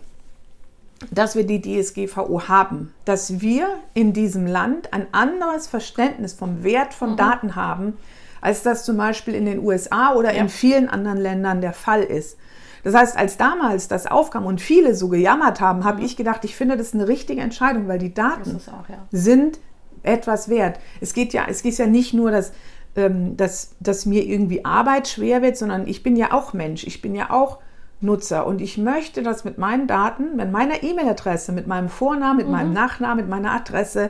dass 1.12 1.36
wir 1.36 1.46
die 1.46 1.62
DSGVO 1.62 2.48
haben, 2.48 2.94
dass 3.04 3.42
wir 3.42 3.68
in 3.94 4.14
diesem 4.14 4.48
Land 4.48 4.94
ein 4.94 5.08
anderes 5.12 5.68
Verständnis 5.68 6.34
vom 6.34 6.64
Wert 6.64 6.94
von 6.94 7.12
mhm. 7.12 7.18
Daten 7.18 7.56
haben, 7.56 7.98
als 8.42 8.64
das 8.64 8.86
zum 8.86 8.98
Beispiel 8.98 9.36
in 9.36 9.46
den 9.46 9.60
USA 9.60 10.14
oder 10.14 10.34
ja. 10.34 10.42
in 10.42 10.50
vielen 10.50 10.90
anderen 10.90 11.18
Ländern 11.18 11.62
der 11.62 11.74
Fall 11.74 12.04
ist. 12.04 12.38
Das 12.84 12.94
heißt, 12.94 13.18
als 13.18 13.38
damals 13.38 13.88
das 13.88 14.06
aufkam 14.06 14.46
und 14.46 14.62
viele 14.62 14.94
so 14.94 15.10
gejammert 15.10 15.60
haben, 15.60 15.84
habe 15.84 16.00
mhm. 16.00 16.06
ich 16.06 16.18
gedacht, 16.18 16.46
ich 16.46 16.56
finde 16.56 16.78
das 16.78 16.94
eine 16.94 17.08
richtige 17.08 17.42
Entscheidung, 17.42 17.88
weil 17.88 17.98
die 17.98 18.14
Daten 18.14 18.58
auch, 18.58 18.90
ja. 18.90 19.08
sind 19.12 19.60
etwas 20.04 20.50
wert. 20.50 20.80
Es 21.02 21.14
geht 21.14 21.34
ja, 21.34 21.46
es 21.50 21.64
geht 21.64 21.78
ja 21.78 21.88
nicht 21.88 22.14
nur, 22.14 22.30
dass, 22.32 22.54
ähm, 22.96 23.36
dass, 23.38 23.76
dass 23.80 24.06
mir 24.06 24.24
irgendwie 24.24 24.64
Arbeit 24.64 25.08
schwer 25.08 25.42
wird, 25.42 25.58
sondern 25.58 25.88
ich 25.88 26.04
bin 26.04 26.16
ja 26.16 26.32
auch 26.32 26.54
Mensch. 26.54 26.86
Ich 26.86 27.02
bin 27.02 27.16
ja 27.16 27.32
auch 27.32 27.58
Nutzer. 28.02 28.46
Und 28.46 28.62
ich 28.62 28.78
möchte, 28.78 29.24
dass 29.24 29.44
mit 29.46 29.58
meinen 29.58 29.88
Daten, 29.88 30.36
mit 30.36 30.52
meiner 30.52 30.84
E-Mail-Adresse, 30.84 31.52
mit 31.52 31.68
meinem 31.68 31.90
Vornamen, 31.90 32.38
mit 32.38 32.48
mhm. 32.48 32.52
meinem 32.52 32.74
Nachnamen, 32.74 33.18
mit 33.18 33.30
meiner 33.30 33.52
Adresse 33.52 34.10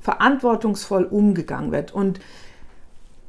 verantwortungsvoll 0.00 1.04
umgegangen 1.04 1.72
wird. 1.72 1.92
Und 1.92 2.20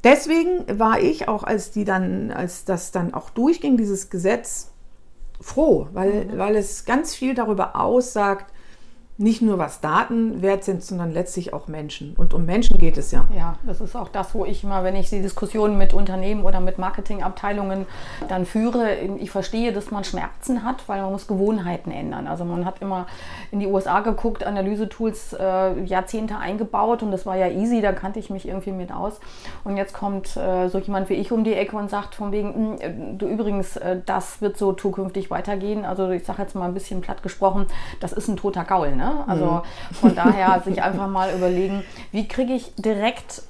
deswegen 0.04 0.78
war 0.78 1.00
ich 1.00 1.28
auch, 1.28 1.44
als 1.44 1.70
die 1.70 1.84
dann, 1.84 2.30
als 2.30 2.64
das 2.64 2.92
dann 2.92 3.14
auch 3.14 3.30
durchging, 3.30 3.76
dieses 3.76 4.10
Gesetz, 4.10 4.70
froh, 5.40 5.88
weil, 5.92 6.26
mhm. 6.26 6.38
weil 6.38 6.56
es 6.56 6.84
ganz 6.84 7.14
viel 7.14 7.34
darüber 7.34 7.76
aussagt, 7.76 8.52
nicht 9.20 9.42
nur 9.42 9.58
was 9.58 9.82
Daten 9.82 10.40
wert 10.40 10.64
sind, 10.64 10.82
sondern 10.82 11.12
letztlich 11.12 11.52
auch 11.52 11.68
Menschen. 11.68 12.14
Und 12.16 12.32
um 12.32 12.46
Menschen 12.46 12.78
geht 12.78 12.96
es 12.96 13.12
ja. 13.12 13.26
Ja, 13.36 13.58
das 13.66 13.82
ist 13.82 13.94
auch 13.94 14.08
das, 14.08 14.34
wo 14.34 14.46
ich 14.46 14.64
immer, 14.64 14.82
wenn 14.82 14.96
ich 14.96 15.10
die 15.10 15.20
Diskussionen 15.20 15.76
mit 15.76 15.92
Unternehmen 15.92 16.42
oder 16.42 16.58
mit 16.58 16.78
Marketingabteilungen 16.78 17.84
dann 18.28 18.46
führe, 18.46 18.94
ich 19.18 19.30
verstehe, 19.30 19.74
dass 19.74 19.90
man 19.90 20.04
Schmerzen 20.04 20.64
hat, 20.64 20.88
weil 20.88 21.02
man 21.02 21.12
muss 21.12 21.26
Gewohnheiten 21.26 21.90
ändern. 21.90 22.26
Also 22.26 22.46
man 22.46 22.64
hat 22.64 22.80
immer 22.80 23.06
in 23.50 23.60
die 23.60 23.66
USA 23.66 24.00
geguckt, 24.00 24.42
Analysetools 24.42 25.34
äh, 25.34 25.82
Jahrzehnte 25.84 26.38
eingebaut 26.38 27.02
und 27.02 27.10
das 27.10 27.26
war 27.26 27.36
ja 27.36 27.48
easy, 27.48 27.82
da 27.82 27.92
kannte 27.92 28.18
ich 28.18 28.30
mich 28.30 28.48
irgendwie 28.48 28.72
mit 28.72 28.90
aus. 28.90 29.20
Und 29.64 29.76
jetzt 29.76 29.92
kommt 29.92 30.34
äh, 30.38 30.68
so 30.68 30.78
jemand 30.78 31.10
wie 31.10 31.14
ich 31.14 31.30
um 31.30 31.44
die 31.44 31.52
Ecke 31.52 31.76
und 31.76 31.90
sagt 31.90 32.14
von 32.14 32.32
wegen, 32.32 32.54
hm, 32.54 32.76
äh, 32.80 33.18
du 33.18 33.26
übrigens, 33.26 33.76
äh, 33.76 34.00
das 34.06 34.40
wird 34.40 34.56
so 34.56 34.72
zukünftig 34.72 35.30
weitergehen. 35.30 35.84
Also 35.84 36.08
ich 36.08 36.24
sage 36.24 36.40
jetzt 36.40 36.54
mal 36.54 36.64
ein 36.64 36.72
bisschen 36.72 37.02
platt 37.02 37.22
gesprochen, 37.22 37.66
das 38.00 38.14
ist 38.14 38.26
ein 38.28 38.38
toter 38.38 38.64
Gaul, 38.64 38.96
ne? 38.96 39.09
Also 39.26 39.44
mhm. 39.44 39.94
von 39.94 40.14
daher 40.14 40.60
sich 40.64 40.82
einfach 40.82 41.08
mal 41.08 41.32
überlegen, 41.34 41.82
wie 42.12 42.28
kriege 42.28 42.52
ich 42.52 42.74
direkt 42.76 43.42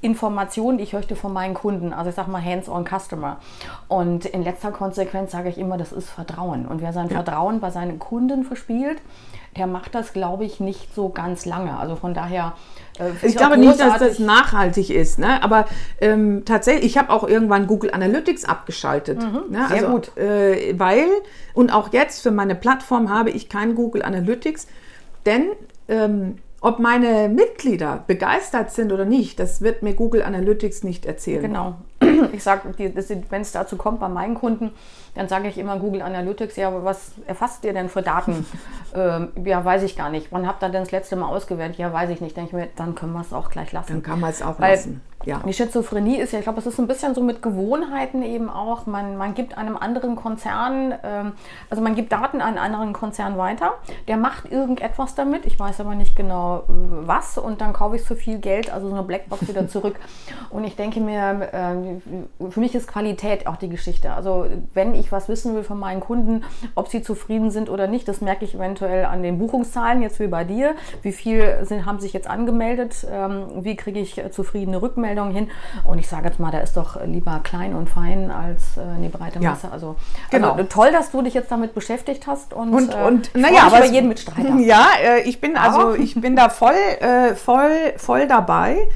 Informationen, 0.00 0.78
die 0.78 0.84
ich 0.84 0.92
möchte 0.92 1.16
von 1.16 1.32
meinen 1.32 1.54
Kunden, 1.54 1.92
also 1.92 2.10
ich 2.10 2.16
sage 2.16 2.30
mal 2.30 2.44
Hands-on 2.44 2.84
Customer. 2.84 3.38
Und 3.88 4.26
in 4.26 4.42
letzter 4.44 4.70
Konsequenz 4.70 5.32
sage 5.32 5.48
ich 5.48 5.58
immer, 5.58 5.76
das 5.76 5.92
ist 5.92 6.08
Vertrauen. 6.08 6.66
Und 6.66 6.80
wer 6.80 6.92
sein 6.92 7.08
ja. 7.08 7.16
Vertrauen 7.16 7.60
bei 7.60 7.70
seinen 7.70 7.98
Kunden 7.98 8.44
verspielt, 8.44 8.98
der 9.56 9.66
macht 9.66 9.96
das, 9.96 10.12
glaube 10.12 10.44
ich, 10.44 10.60
nicht 10.60 10.94
so 10.94 11.08
ganz 11.08 11.46
lange. 11.46 11.76
Also 11.76 11.96
von 11.96 12.14
daher. 12.14 12.52
Äh, 13.00 13.10
ich, 13.22 13.30
ich 13.30 13.36
glaube 13.36 13.58
nicht, 13.58 13.80
dass 13.80 13.98
das 13.98 14.20
nachhaltig 14.20 14.90
ist. 14.90 15.18
Ne? 15.18 15.42
Aber 15.42 15.64
ähm, 16.00 16.44
tatsächlich, 16.44 16.84
ich 16.84 16.98
habe 16.98 17.10
auch 17.10 17.26
irgendwann 17.26 17.66
Google 17.66 17.92
Analytics 17.92 18.44
abgeschaltet. 18.44 19.20
Mhm, 19.20 19.50
ne? 19.50 19.66
Sehr 19.66 19.78
also, 19.78 19.88
gut. 19.88 20.16
Äh, 20.16 20.78
weil, 20.78 21.08
und 21.54 21.72
auch 21.72 21.92
jetzt 21.92 22.22
für 22.22 22.30
meine 22.30 22.54
Plattform 22.54 23.10
habe 23.10 23.30
ich 23.30 23.48
kein 23.48 23.74
Google 23.74 24.02
Analytics 24.02 24.68
denn 25.26 25.50
ähm, 25.88 26.36
ob 26.60 26.80
meine 26.80 27.28
Mitglieder 27.28 28.04
begeistert 28.06 28.72
sind 28.72 28.92
oder 28.92 29.04
nicht, 29.04 29.38
das 29.38 29.62
wird 29.62 29.82
mir 29.82 29.94
Google 29.94 30.22
Analytics 30.22 30.82
nicht 30.82 31.06
erzählen. 31.06 31.42
Genau. 31.42 31.76
Ich 32.32 32.42
sage, 32.42 32.62
wenn 33.30 33.42
es 33.42 33.52
dazu 33.52 33.76
kommt 33.76 34.00
bei 34.00 34.08
meinen 34.08 34.34
Kunden, 34.34 34.72
dann 35.14 35.28
sage 35.28 35.48
ich 35.48 35.58
immer 35.58 35.78
Google 35.78 36.02
Analytics, 36.02 36.56
ja, 36.56 36.84
was 36.84 37.12
erfasst 37.26 37.64
ihr 37.64 37.72
denn 37.72 37.88
für 37.88 38.02
Daten? 38.02 38.46
ähm, 38.94 39.28
ja, 39.44 39.64
weiß 39.64 39.82
ich 39.82 39.96
gar 39.96 40.10
nicht. 40.10 40.30
Wann 40.30 40.46
habt 40.46 40.62
ihr 40.62 40.68
denn 40.68 40.82
das 40.82 40.92
letzte 40.92 41.16
Mal 41.16 41.28
ausgewertet? 41.28 41.78
Ja, 41.78 41.92
weiß 41.92 42.10
ich 42.10 42.20
nicht. 42.20 42.36
Denke 42.36 42.50
ich 42.50 42.54
mir, 42.54 42.68
dann 42.76 42.94
können 42.94 43.12
wir 43.12 43.20
es 43.20 43.32
auch 43.32 43.50
gleich 43.50 43.72
lassen. 43.72 43.92
Dann 43.92 44.02
kann 44.02 44.20
man 44.20 44.30
es 44.30 44.42
auch 44.42 44.60
Weil 44.60 44.76
lassen. 44.76 45.00
Ja. 45.24 45.40
Die 45.44 45.52
Schizophrenie 45.52 46.16
ist 46.16 46.32
ja, 46.32 46.38
ich 46.38 46.44
glaube, 46.44 46.60
es 46.60 46.66
ist 46.66 46.78
ein 46.78 46.86
bisschen 46.86 47.14
so 47.14 47.22
mit 47.22 47.42
Gewohnheiten 47.42 48.22
eben 48.22 48.48
auch. 48.48 48.86
Man, 48.86 49.16
man 49.16 49.34
gibt 49.34 49.58
einem 49.58 49.76
anderen 49.76 50.14
Konzern, 50.14 50.94
ähm, 51.02 51.32
also 51.68 51.82
man 51.82 51.96
gibt 51.96 52.12
Daten 52.12 52.40
an 52.40 52.56
einen 52.56 52.58
anderen 52.58 52.92
Konzern 52.92 53.36
weiter. 53.36 53.74
Der 54.06 54.16
macht 54.16 54.50
irgendetwas 54.50 55.16
damit. 55.16 55.44
Ich 55.44 55.58
weiß 55.58 55.80
aber 55.80 55.96
nicht 55.96 56.14
genau 56.14 56.62
was. 56.68 57.36
Und 57.36 57.60
dann 57.60 57.72
kaufe 57.72 57.96
ich 57.96 58.04
so 58.04 58.14
viel 58.14 58.38
Geld, 58.38 58.72
also 58.72 58.88
so 58.88 58.94
eine 58.94 59.02
Blackbox 59.02 59.48
wieder 59.48 59.68
zurück. 59.68 59.96
Und 60.50 60.64
ich 60.64 60.76
denke 60.76 61.00
mir, 61.00 61.50
äh, 61.52 62.07
für 62.50 62.60
mich 62.60 62.74
ist 62.74 62.88
Qualität 62.88 63.46
auch 63.46 63.56
die 63.56 63.68
Geschichte. 63.68 64.12
Also 64.12 64.46
wenn 64.74 64.94
ich 64.94 65.12
was 65.12 65.28
wissen 65.28 65.54
will 65.54 65.62
von 65.62 65.78
meinen 65.78 66.00
Kunden, 66.00 66.44
ob 66.74 66.88
sie 66.88 67.02
zufrieden 67.02 67.50
sind 67.50 67.68
oder 67.68 67.86
nicht, 67.86 68.08
das 68.08 68.20
merke 68.20 68.44
ich 68.44 68.54
eventuell 68.54 69.04
an 69.04 69.22
den 69.22 69.38
Buchungszahlen, 69.38 70.02
jetzt 70.02 70.20
wie 70.20 70.26
bei 70.26 70.44
dir. 70.44 70.74
Wie 71.02 71.12
viel 71.12 71.58
sind, 71.62 71.86
haben 71.86 72.00
sich 72.00 72.12
jetzt 72.12 72.28
angemeldet? 72.28 73.06
Ähm, 73.10 73.46
wie 73.60 73.76
kriege 73.76 74.00
ich 74.00 74.22
zufriedene 74.30 74.80
Rückmeldungen 74.80 75.34
hin? 75.34 75.48
Und 75.84 75.98
ich 75.98 76.08
sage 76.08 76.28
jetzt 76.28 76.40
mal, 76.40 76.50
da 76.50 76.58
ist 76.58 76.76
doch 76.76 77.04
lieber 77.04 77.40
klein 77.42 77.74
und 77.74 77.88
fein 77.88 78.30
als 78.30 78.76
äh, 78.76 78.80
eine 78.80 79.08
breite 79.08 79.40
Masse. 79.40 79.68
Ja, 79.68 79.72
also, 79.72 79.96
genau. 80.30 80.52
Also, 80.52 80.64
toll, 80.64 80.92
dass 80.92 81.10
du 81.10 81.22
dich 81.22 81.34
jetzt 81.34 81.50
damit 81.50 81.74
beschäftigt 81.74 82.26
hast 82.26 82.52
und, 82.52 82.72
und, 82.72 82.94
äh, 82.94 83.04
und 83.04 83.30
naja, 83.34 83.66
aber 83.66 83.84
jeden 83.84 84.08
Mitstreiter. 84.08 84.48
Ja, 84.58 84.88
äh, 85.02 85.20
ich 85.22 85.40
bin 85.40 85.56
also 85.56 85.94
ich 85.94 86.20
bin 86.20 86.36
da 86.36 86.48
voll, 86.48 86.74
äh, 87.00 87.34
voll, 87.34 87.94
voll 87.96 88.26
dabei. 88.26 88.88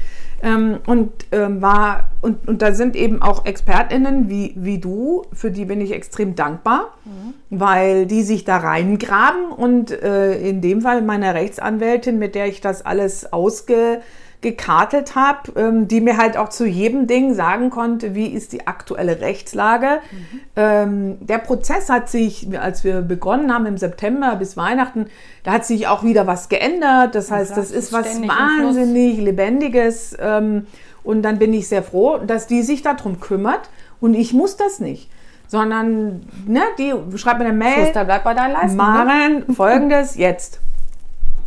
Ähm, 0.43 0.79
und 0.85 1.11
ähm, 1.31 1.61
war 1.61 2.09
und, 2.21 2.47
und 2.49 2.61
da 2.61 2.73
sind 2.73 2.97
eben 2.97 3.21
auch 3.21 3.45
ExpertInnen 3.45 4.29
wie, 4.29 4.53
wie 4.57 4.77
du, 4.77 5.23
für 5.31 5.51
die 5.51 5.63
bin 5.63 5.79
ich 5.79 5.93
extrem 5.93 6.35
dankbar, 6.35 6.93
mhm. 7.05 7.33
weil 7.49 8.05
die 8.05 8.23
sich 8.23 8.43
da 8.43 8.57
reingraben 8.57 9.51
und 9.51 9.91
äh, 9.91 10.37
in 10.37 10.59
dem 10.59 10.81
Fall 10.81 11.01
meine 11.01 11.33
Rechtsanwältin, 11.33 12.19
mit 12.19 12.35
der 12.35 12.47
ich 12.47 12.59
das 12.59 12.85
alles 12.85 13.31
ausge 13.31 14.01
gekartet 14.43 15.15
habe, 15.15 15.59
ähm, 15.59 15.87
die 15.87 16.01
mir 16.01 16.17
halt 16.17 16.37
auch 16.37 16.49
zu 16.49 16.67
jedem 16.67 17.07
Ding 17.07 17.33
sagen 17.33 17.71
konnte, 17.71 18.13
wie 18.13 18.27
ist 18.27 18.53
die 18.53 18.67
aktuelle 18.67 19.21
Rechtslage. 19.21 19.99
Mhm. 20.11 20.39
Ähm, 20.55 21.17
der 21.21 21.39
Prozess 21.39 21.89
hat 21.89 22.09
sich, 22.09 22.47
als 22.59 22.83
wir 22.83 23.01
begonnen 23.01 23.51
haben 23.51 23.65
im 23.65 23.77
September 23.77 24.35
bis 24.35 24.55
Weihnachten, 24.55 25.07
da 25.43 25.53
hat 25.53 25.65
sich 25.65 25.87
auch 25.87 26.03
wieder 26.03 26.27
was 26.27 26.49
geändert. 26.49 27.15
Das 27.15 27.31
heißt, 27.31 27.57
das 27.57 27.71
ist 27.71 27.91
was 27.91 28.21
wahnsinnig 28.21 29.17
Lebendiges. 29.17 30.15
Ähm, 30.19 30.67
und 31.03 31.23
dann 31.23 31.39
bin 31.39 31.51
ich 31.53 31.67
sehr 31.67 31.81
froh, 31.81 32.19
dass 32.19 32.45
die 32.45 32.61
sich 32.61 32.83
darum 32.83 33.19
kümmert 33.19 33.69
und 33.99 34.13
ich 34.13 34.33
muss 34.33 34.57
das 34.57 34.79
nicht 34.79 35.09
sondern 35.45 36.21
ne, 36.47 36.61
die 36.79 36.95
schreibt 37.15 37.37
mir 37.37 37.45
eine 37.45 37.55
Mail. 37.55 37.85
Schuster, 37.85 38.05
bleib 38.05 38.23
bei 38.23 38.33
deinen 38.33 38.53
Leisten. 38.53 38.75
Ne? 38.75 38.81
Maren, 38.81 39.33
ne? 39.47 39.53
folgendes 39.53 40.15
jetzt. 40.15 40.59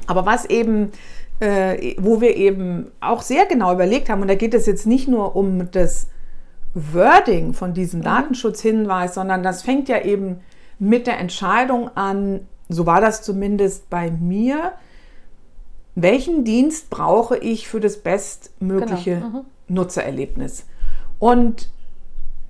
Aber 0.06 0.24
was 0.24 0.44
eben 0.44 0.92
wo 1.38 2.20
wir 2.20 2.36
eben 2.36 2.90
auch 3.00 3.22
sehr 3.22 3.46
genau 3.46 3.72
überlegt 3.72 4.08
haben, 4.08 4.22
und 4.22 4.28
da 4.28 4.34
geht 4.34 4.54
es 4.54 4.66
jetzt 4.66 4.86
nicht 4.86 5.06
nur 5.06 5.36
um 5.36 5.70
das 5.70 6.08
Wording 6.74 7.54
von 7.54 7.74
diesem 7.74 8.00
mhm. 8.00 8.04
Datenschutzhinweis, 8.04 9.14
sondern 9.14 9.42
das 9.42 9.62
fängt 9.62 9.88
ja 9.88 10.02
eben 10.02 10.40
mit 10.78 11.06
der 11.06 11.18
Entscheidung 11.18 11.90
an, 11.96 12.40
so 12.68 12.86
war 12.86 13.00
das 13.00 13.22
zumindest 13.22 13.88
bei 13.90 14.10
mir, 14.10 14.72
welchen 15.94 16.44
Dienst 16.44 16.90
brauche 16.90 17.38
ich 17.38 17.68
für 17.68 17.80
das 17.80 17.98
bestmögliche 17.98 19.16
Genau, 19.16 19.28
mhm. 19.28 19.44
Nutzererlebnis. 19.68 20.66
Und 21.18 21.70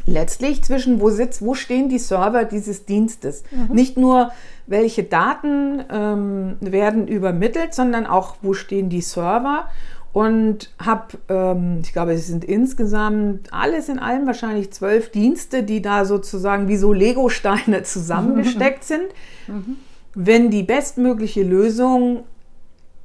letztlich 0.06 0.64
zwischen 0.64 1.02
wo 1.02 1.10
sitzt, 1.10 1.42
wo 1.42 1.56
stehen 1.56 1.90
die 1.90 2.00
Server 2.00 2.46
dieses 2.46 2.86
Dienstes. 2.86 3.44
Nicht 3.74 3.98
nur 3.98 4.32
welche 4.66 5.04
Daten 5.04 5.84
ähm, 5.92 6.58
werden 6.62 7.08
übermittelt, 7.08 7.74
sondern 7.74 8.06
auch 8.06 8.38
wo 8.42 8.54
stehen 8.54 8.90
die 8.90 9.02
Server. 9.02 9.68
Und 10.14 10.74
habe, 10.80 11.18
ähm, 11.30 11.82
ich 11.84 11.94
glaube, 11.94 12.14
es 12.14 12.28
sind 12.28 12.44
insgesamt 12.44 13.54
alles 13.54 13.90
in 13.90 14.00
allem 14.00 14.26
wahrscheinlich 14.26 14.72
zwölf 14.72 15.12
Dienste, 15.12 15.64
die 15.64 15.82
da 15.82 16.06
sozusagen 16.06 16.68
wie 16.68 16.78
so 16.78 16.94
Lego-Steine 16.94 17.84
zusammengesteckt 17.84 18.84
sind. 18.84 19.06
Wenn 20.16 20.50
die 20.50 20.64
bestmögliche 20.64 21.44
Lösung 21.44 22.24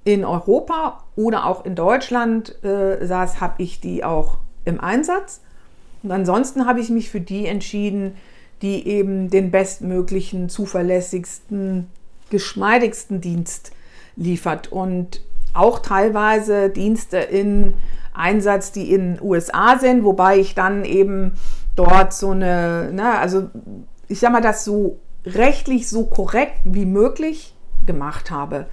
in 0.04 0.24
Europa 0.24 1.04
oder 1.14 1.46
auch 1.46 1.64
in 1.64 1.74
Deutschland 1.74 2.62
äh, 2.64 3.04
saß, 3.04 3.40
habe 3.40 3.62
ich 3.62 3.80
die 3.80 4.04
auch 4.04 4.38
im 4.64 4.80
Einsatz. 4.80 5.40
Und 6.02 6.10
ansonsten 6.10 6.66
habe 6.66 6.80
ich 6.80 6.90
mich 6.90 7.10
für 7.10 7.20
die 7.20 7.46
entschieden, 7.46 8.14
die 8.62 8.86
eben 8.86 9.28
den 9.28 9.50
bestmöglichen, 9.50 10.48
zuverlässigsten, 10.48 11.88
geschmeidigsten 12.30 13.20
Dienst 13.20 13.72
liefert. 14.16 14.70
Und 14.70 15.20
auch 15.54 15.80
teilweise 15.80 16.70
Dienste 16.70 17.18
in 17.18 17.74
Einsatz, 18.14 18.72
die 18.72 18.92
in 18.92 19.14
den 19.14 19.22
USA 19.22 19.78
sind, 19.78 20.04
wobei 20.04 20.38
ich 20.38 20.54
dann 20.54 20.84
eben 20.84 21.32
dort 21.76 22.12
so 22.12 22.30
eine, 22.30 22.90
ne, 22.92 23.18
also 23.18 23.48
ich 24.08 24.20
sag 24.20 24.32
mal, 24.32 24.42
das 24.42 24.64
so 24.64 25.00
rechtlich 25.24 25.88
so 25.88 26.06
korrekt 26.06 26.60
wie 26.64 26.84
möglich 26.86 27.54
gemacht 27.86 28.30
habe. 28.30 28.66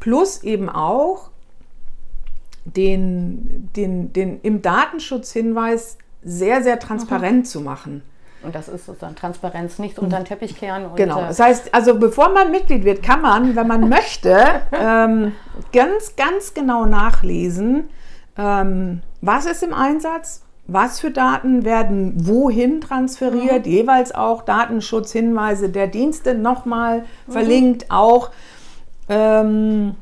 Plus 0.00 0.42
eben 0.42 0.68
auch 0.68 1.30
den, 2.64 3.70
den, 3.76 4.12
den 4.12 4.40
im 4.40 4.62
Datenschutzhinweis 4.62 5.98
sehr, 6.22 6.62
sehr 6.62 6.78
transparent 6.78 7.46
zu 7.46 7.60
machen. 7.60 8.02
Und 8.46 8.54
das 8.54 8.68
ist 8.68 8.86
sozusagen 8.86 9.16
Transparenz, 9.16 9.78
nicht 9.78 9.98
unter 9.98 10.18
den 10.18 10.24
Teppich 10.24 10.56
kehren. 10.56 10.86
Und, 10.86 10.96
Genau. 10.96 11.20
äh, 11.20 11.26
Das 11.28 11.40
heißt, 11.40 11.74
also 11.74 11.98
bevor 11.98 12.30
man 12.30 12.50
Mitglied 12.52 12.84
wird, 12.84 13.02
kann 13.02 13.20
man, 13.20 13.56
wenn 13.56 13.66
man 13.66 13.88
möchte, 13.88 14.36
ähm, 14.72 15.32
ganz, 15.72 16.14
ganz 16.16 16.54
genau 16.54 16.86
nachlesen, 16.86 17.88
ähm, 18.38 19.02
was 19.20 19.46
ist 19.46 19.62
im 19.62 19.74
Einsatz, 19.74 20.42
was 20.68 21.00
für 21.00 21.10
Daten 21.10 21.64
werden 21.64 22.14
wohin 22.26 22.80
transferiert, 22.80 23.66
jeweils 23.66 24.12
auch 24.14 24.42
Datenschutzhinweise 24.42 25.68
der 25.68 25.86
Dienste 25.86 26.34
nochmal 26.34 27.04
verlinkt, 27.28 27.86
auch 27.90 28.30
ähm, 29.08 29.94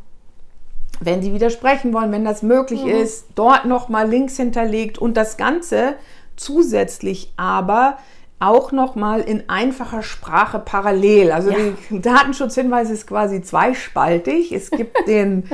wenn 1.01 1.23
Sie 1.23 1.35
widersprechen 1.35 1.93
wollen, 1.93 2.13
wenn 2.13 2.25
das 2.25 2.43
möglich 2.43 2.87
ist, 2.87 3.27
dort 3.35 3.67
nochmal 3.67 4.09
Links 4.09 4.37
hinterlegt 4.37 4.97
und 4.99 5.17
das 5.17 5.37
Ganze 5.37 5.97
zusätzlich 6.37 7.33
aber 7.37 7.99
auch 8.41 8.73
nochmal 8.73 9.21
in 9.21 9.49
einfacher 9.49 10.03
Sprache 10.03 10.59
parallel. 10.59 11.33
Also 11.33 11.51
Ja. 11.51 11.57
der 11.91 12.01
Datenschutzhinweis 12.01 12.91
ist 12.91 13.07
quasi 13.07 13.43
zweispaltig. 13.43 14.53
Es 14.53 14.71
gibt 14.71 14.97
den, 15.07 15.45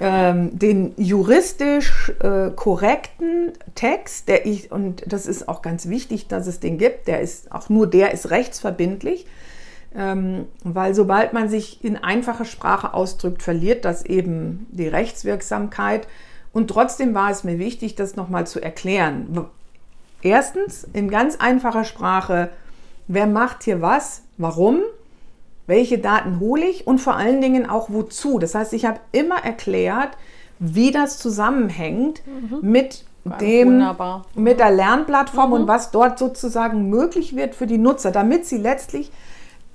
ähm, 0.00 0.56
den 0.58 0.94
juristisch 0.96 2.12
äh, 2.20 2.50
korrekten 2.54 3.52
Text, 3.74 4.28
der 4.28 4.46
ich, 4.46 4.70
und 4.72 5.02
das 5.06 5.26
ist 5.26 5.48
auch 5.48 5.60
ganz 5.60 5.88
wichtig, 5.88 6.28
dass 6.28 6.46
es 6.46 6.60
den 6.60 6.78
gibt, 6.78 7.08
der 7.08 7.20
ist, 7.20 7.52
auch 7.52 7.68
nur 7.68 7.86
der 7.86 8.12
ist 8.12 8.30
rechtsverbindlich. 8.30 9.26
Ähm, 9.96 10.46
weil 10.64 10.92
sobald 10.94 11.32
man 11.34 11.48
sich 11.48 11.84
in 11.84 11.96
einfacher 11.96 12.44
Sprache 12.44 12.94
ausdrückt, 12.94 13.42
verliert 13.42 13.84
das 13.84 14.04
eben 14.04 14.66
die 14.70 14.88
Rechtswirksamkeit. 14.88 16.08
Und 16.52 16.68
trotzdem 16.68 17.14
war 17.14 17.30
es 17.30 17.44
mir 17.44 17.58
wichtig, 17.58 17.94
das 17.94 18.16
nochmal 18.16 18.46
zu 18.46 18.60
erklären. 18.60 19.46
Erstens, 20.24 20.88
in 20.94 21.10
ganz 21.10 21.36
einfacher 21.36 21.84
Sprache, 21.84 22.48
wer 23.08 23.26
macht 23.26 23.62
hier 23.62 23.82
was, 23.82 24.22
warum, 24.38 24.80
welche 25.66 25.98
Daten 25.98 26.40
hole 26.40 26.64
ich 26.64 26.86
und 26.86 26.98
vor 26.98 27.14
allen 27.14 27.42
Dingen 27.42 27.68
auch 27.68 27.90
wozu. 27.90 28.38
Das 28.38 28.54
heißt, 28.54 28.72
ich 28.72 28.86
habe 28.86 29.00
immer 29.12 29.44
erklärt, 29.44 30.16
wie 30.58 30.90
das 30.90 31.18
zusammenhängt 31.18 32.22
mit 32.62 33.04
dem, 33.40 33.68
wunderbar. 33.68 34.24
mit 34.34 34.60
der 34.60 34.70
Lernplattform 34.70 35.52
und 35.52 35.68
was 35.68 35.90
dort 35.90 36.18
sozusagen 36.18 36.88
möglich 36.88 37.36
wird 37.36 37.54
für 37.54 37.66
die 37.66 37.78
Nutzer, 37.78 38.10
damit 38.10 38.46
sie 38.46 38.58
letztlich 38.58 39.12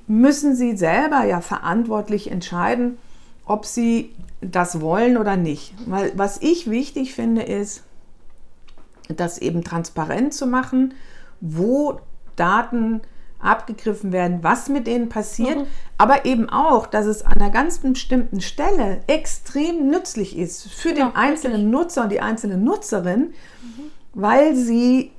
müssen 0.08 0.56
sie 0.56 0.76
selber 0.76 1.26
ja 1.26 1.42
verantwortlich 1.42 2.32
entscheiden, 2.32 2.98
ob 3.46 3.66
sie 3.66 4.16
das 4.42 4.82
wollen 4.82 5.18
oder 5.18 5.38
nicht. 5.38 5.76
Weil 5.86 6.12
was 6.16 6.42
ich 6.42 6.72
wichtig 6.72 7.14
finde, 7.14 7.44
ist, 7.44 7.84
das 9.16 9.38
eben 9.40 9.64
transparent 9.64 10.34
zu 10.34 10.48
machen, 10.48 10.94
wo 11.42 12.00
Daten 12.36 13.02
abgegriffen 13.40 14.12
werden, 14.12 14.40
was 14.42 14.70
mit 14.70 14.86
denen 14.86 15.10
passiert, 15.10 15.66
aber 15.98 16.26
eben 16.26 16.50
auch, 16.50 16.88
dass 16.88 17.06
es 17.06 17.24
an 17.24 17.34
einer 17.34 17.50
ganz 17.50 17.80
bestimmten 17.80 18.42
Stelle 18.42 19.02
extrem 19.08 19.90
nützlich 19.90 20.38
ist 20.38 20.70
für 20.70 20.90
den 20.90 20.98
Ja, 20.98 21.12
einzelnen 21.16 21.70
Nutzer 21.70 22.04
und 22.04 22.12
die 22.12 22.20
einzelne 22.20 22.58
Nutzerin, 22.58 23.34
weil 24.14 24.56
sie 24.56 25.12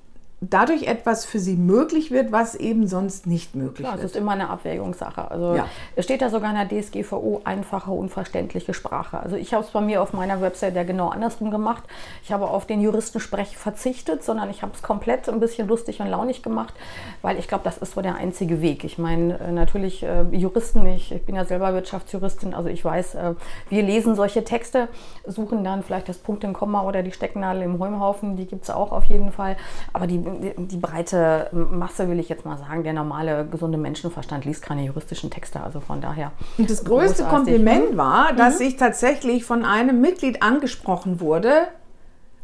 dadurch 0.43 0.85
etwas 0.85 1.27
für 1.27 1.39
sie 1.39 1.57
möglich 1.57 2.11
wird, 2.11 2.33
was 2.33 2.55
eben 2.55 2.87
sonst 2.87 3.27
nicht 3.27 3.55
möglich 3.55 3.87
Klar, 3.87 3.95
es 3.97 4.01
wird. 4.03 4.13
ist 4.13 4.17
immer 4.17 4.33
eine 4.33 4.49
Abwägungssache. 4.49 5.31
Also 5.31 5.55
Ja. 5.55 5.67
es 5.97 6.05
steht 6.07 6.23
ja 6.23 6.31
sogar 6.31 6.51
in 6.51 6.69
der 6.69 6.81
DSGVO 6.83 7.43
einfache, 7.45 7.91
unverständliche 7.91 8.73
Sprache. 8.73 9.21
Also 9.21 9.37
ich 9.37 9.53
habe 9.53 9.65
es 9.65 9.71
bei 9.71 9.83
mir 9.83 10.03
auf 10.03 10.15
meiner 10.15 10.41
Website 10.41 10.75
ja 10.77 10.83
genau 10.85 11.09
andersrum 11.11 11.51
gemacht. 11.51 11.85
Ich 12.25 12.33
habe 12.33 12.49
auf 12.49 12.67
den 12.67 12.81
Juristensprech 12.81 13.59
verzichtet, 13.59 14.25
sondern 14.25 14.49
ich 14.49 14.63
habe 14.63 14.73
es 14.75 14.83
komplett 14.83 15.29
ein 15.29 15.41
bisschen 15.41 15.69
lustig 15.69 16.01
und 16.01 16.07
launig 16.07 16.43
gemacht, 16.43 16.73
weil 17.21 17.39
ich 17.39 17.47
glaube, 17.47 17.65
das 17.65 17.77
ist 17.77 17.93
so 17.95 18.01
der 18.01 18.15
einzige 18.15 18.63
Weg. 18.63 18.85
Ich 18.85 18.97
meine, 18.97 19.39
äh, 19.41 19.53
natürlich 19.53 20.03
äh, 20.03 20.23
Juristen, 20.33 20.87
ich, 20.87 21.13
ich 21.13 21.23
bin 21.27 21.35
ja 21.37 21.45
selber 21.45 21.75
Wirtschaftsjuristin, 21.75 22.55
also 22.55 22.71
ich 22.71 22.83
weiß, 22.83 23.15
äh, 23.17 23.35
wir 23.69 23.83
lesen 23.83 24.15
solche 24.15 24.43
Texte, 24.43 24.89
suchen 25.27 25.65
dann 25.65 25.83
vielleicht 25.83 26.09
das 26.09 26.17
Punkt 26.17 26.45
im 26.45 26.55
Komma 26.55 26.83
oder 26.85 27.03
die 27.03 27.13
Stecknadel 27.13 27.63
im 27.63 27.79
Heuhaufen, 27.79 28.37
die 28.37 28.47
gibt 28.47 28.65
es 28.65 28.71
auch 28.71 28.93
auf 28.93 29.05
jeden 29.05 29.33
Fall. 29.33 29.57
Aber 29.93 30.07
die, 30.07 30.30
die, 30.59 30.77
breite 30.77 31.49
Masse, 31.53 32.09
will 32.09 32.19
ich 32.19 32.29
jetzt 32.29 32.45
mal 32.45 32.57
sagen, 32.59 32.83
der 32.85 32.93
normale, 32.93 33.47
gesunde 33.51 33.79
Menschenverstand 33.79 34.45
liest 34.45 34.63
keine 34.63 34.85
juristischen 34.85 35.31
Texte. 35.31 35.61
Also 35.63 35.81
von 35.81 36.01
daher. 36.01 36.33
Und 36.59 36.71
das 36.71 36.85
größte 36.85 37.23
großartig. 37.25 37.29
Kompliment 37.55 37.97
war, 37.97 38.33
dass 38.33 38.61
ich 38.61 38.77
tatsächlich 38.77 39.45
von 39.45 39.65
einem 39.65 40.01
Mitglied 40.01 40.43
angesprochen 40.43 41.21
wurde 41.21 41.69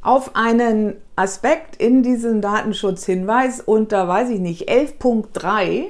auf 0.02 0.36
einen 0.36 0.94
Aspekt 1.16 1.76
in 1.76 2.04
diesem 2.04 2.40
Datenschutzhinweis 2.40 3.60
unter, 3.60 4.06
weiß 4.06 4.30
ich 4.30 4.38
nicht, 4.38 4.70
11.3. 4.70 5.86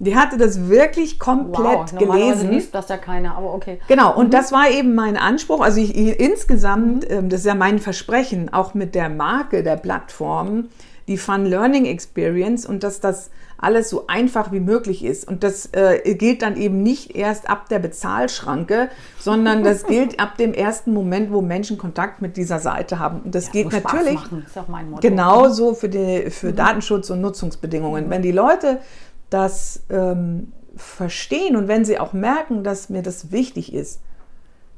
Die 0.00 0.16
hatte 0.16 0.36
das 0.36 0.68
wirklich 0.68 1.20
komplett 1.20 1.92
Wow, 1.92 1.98
gelesen. 1.98 2.50
liest 2.50 2.74
das 2.74 2.88
ja 2.88 2.96
keiner, 2.96 3.36
aber 3.36 3.54
okay. 3.54 3.78
Genau, 3.86 4.12
und 4.16 4.34
das 4.34 4.50
war 4.50 4.68
eben 4.68 4.96
mein 4.96 5.16
Anspruch. 5.16 5.60
Also 5.60 5.80
ich, 5.80 5.96
ich, 5.96 6.18
insgesamt, 6.18 7.08
ähm, 7.08 7.28
das 7.28 7.40
ist 7.40 7.46
ja 7.46 7.54
mein 7.54 7.78
Versprechen, 7.78 8.52
auch 8.52 8.74
mit 8.74 8.96
der 8.96 9.08
Marke 9.08 9.62
der 9.62 9.76
Plattform, 9.76 10.70
die 11.08 11.16
Fun 11.16 11.46
Learning 11.46 11.84
Experience 11.86 12.66
und 12.66 12.82
dass 12.82 13.00
das 13.00 13.30
alles 13.58 13.90
so 13.90 14.06
einfach 14.08 14.50
wie 14.50 14.60
möglich 14.60 15.04
ist. 15.04 15.26
Und 15.26 15.44
das 15.44 15.66
äh, 15.72 16.14
gilt 16.14 16.42
dann 16.42 16.56
eben 16.56 16.82
nicht 16.82 17.14
erst 17.14 17.48
ab 17.48 17.68
der 17.68 17.78
Bezahlschranke, 17.78 18.90
sondern 19.18 19.62
das 19.62 19.84
gilt 19.86 20.18
ab 20.18 20.36
dem 20.36 20.52
ersten 20.52 20.92
Moment, 20.92 21.32
wo 21.32 21.40
Menschen 21.40 21.78
Kontakt 21.78 22.20
mit 22.20 22.36
dieser 22.36 22.58
Seite 22.58 22.98
haben. 22.98 23.20
Und 23.20 23.34
das 23.34 23.52
gilt 23.52 23.66
Muss 23.66 23.76
Spaß 23.76 23.92
natürlich 23.92 24.20
genauso 25.00 25.74
für, 25.74 25.88
die, 25.88 26.30
für 26.30 26.52
Datenschutz 26.52 27.08
und 27.10 27.20
Nutzungsbedingungen. 27.20 28.10
Wenn 28.10 28.22
die 28.22 28.32
Leute 28.32 28.80
das 29.30 29.82
ähm, 29.90 30.52
verstehen 30.76 31.56
und 31.56 31.68
wenn 31.68 31.84
sie 31.84 31.98
auch 32.00 32.12
merken, 32.12 32.64
dass 32.64 32.88
mir 32.88 33.02
das 33.02 33.30
wichtig 33.30 33.72
ist, 33.72 34.00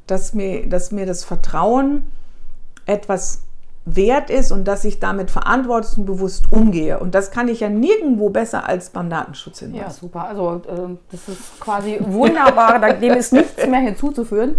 dass 0.06 0.34
mir, 0.34 0.68
dass 0.68 0.92
mir 0.92 1.06
das 1.06 1.24
Vertrauen 1.24 2.04
etwas 2.86 3.42
wert 3.86 4.30
ist 4.30 4.50
und 4.50 4.64
dass 4.66 4.84
ich 4.84 4.98
damit 4.98 5.30
verantwortungsbewusst 5.30 6.46
umgehe. 6.50 6.98
Und 6.98 7.14
das 7.14 7.30
kann 7.30 7.48
ich 7.48 7.60
ja 7.60 7.68
nirgendwo 7.68 8.30
besser 8.30 8.66
als 8.66 8.90
beim 8.90 9.10
Datenschutz 9.10 9.60
Ja, 9.60 9.66
hinweisen. 9.66 9.98
super. 10.00 10.24
Also 10.28 10.62
äh, 10.66 10.96
das 11.10 11.28
ist 11.28 11.60
quasi 11.60 11.98
wunderbar. 12.00 12.78
Dem 12.94 13.12
ist 13.14 13.32
nichts 13.32 13.66
mehr 13.66 13.80
hinzuzufügen. 13.80 14.56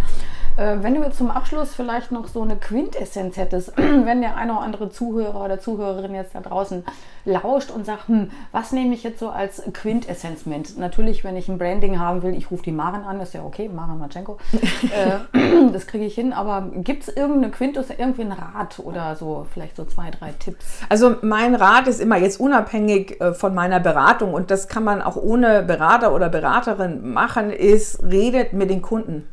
Äh, 0.58 0.78
wenn 0.82 0.96
du 0.96 1.04
jetzt 1.04 1.18
zum 1.18 1.32
Abschluss 1.32 1.76
vielleicht 1.76 2.12
noch 2.12 2.28
so 2.28 2.42
eine 2.42 2.56
Quintessenz 2.56 3.36
hättest, 3.38 3.74
wenn 3.78 4.22
der 4.22 4.38
eine 4.38 4.54
oder 4.54 4.62
andere 4.62 4.90
Zuhörer 4.90 5.44
oder 5.44 5.60
Zuhörerin 5.60 6.16
jetzt 6.16 6.34
da 6.34 6.40
draußen 6.40 6.86
lauscht 7.26 7.72
und 7.72 7.86
sagt, 7.86 8.08
hm, 8.08 8.32
was 8.52 8.72
nehme 8.72 8.94
ich 8.94 9.04
jetzt 9.04 9.20
so 9.20 9.30
als 9.30 9.62
Quintessenz 9.74 10.46
mit? 10.46 10.78
Natürlich, 10.78 11.24
wenn 11.24 11.36
ich 11.36 11.50
ein 11.50 11.58
Branding 11.58 12.00
haben 12.00 12.24
will, 12.24 12.36
ich 12.36 12.52
rufe 12.52 12.64
die 12.64 12.72
Maren 12.72 13.04
an, 13.04 13.20
ist 13.20 13.34
ja 13.34 13.44
okay, 13.44 13.68
Maren 13.68 14.00
Matschenko, 14.00 14.38
äh, 15.34 15.70
das 15.74 15.88
kriege 15.88 16.06
ich 16.06 16.16
hin, 16.16 16.32
aber 16.32 16.70
gibt 16.76 17.04
es 17.04 17.10
irgendeine 17.10 17.52
Quintessenz, 17.52 18.00
irgendwie 18.00 18.22
einen 18.22 18.32
Rat 18.32 18.80
oder 18.80 19.16
so, 19.16 19.46
vielleicht 19.52 19.76
so 19.76 19.84
zwei, 19.86 20.10
drei 20.12 20.32
Tipps? 20.40 20.80
Also 20.88 21.16
mein 21.22 21.56
Rat 21.56 21.88
ist 21.88 22.00
immer 22.00 22.18
jetzt 22.18 22.40
unabhängig 22.40 23.20
äh, 23.20 23.34
von 23.34 23.54
meiner 23.54 23.82
Beratung 23.82 24.34
und 24.34 24.52
das 24.52 24.68
kann 24.70 24.84
man 24.84 25.02
auch 25.02 25.18
ohne 25.18 25.64
Berater 25.64 26.14
oder 26.14 26.30
Beraterin 26.30 27.12
machen, 27.12 27.50
ist, 27.50 28.04
redet 28.04 28.54
mit 28.54 28.70
den 28.70 28.82
Kunden. 28.82 29.28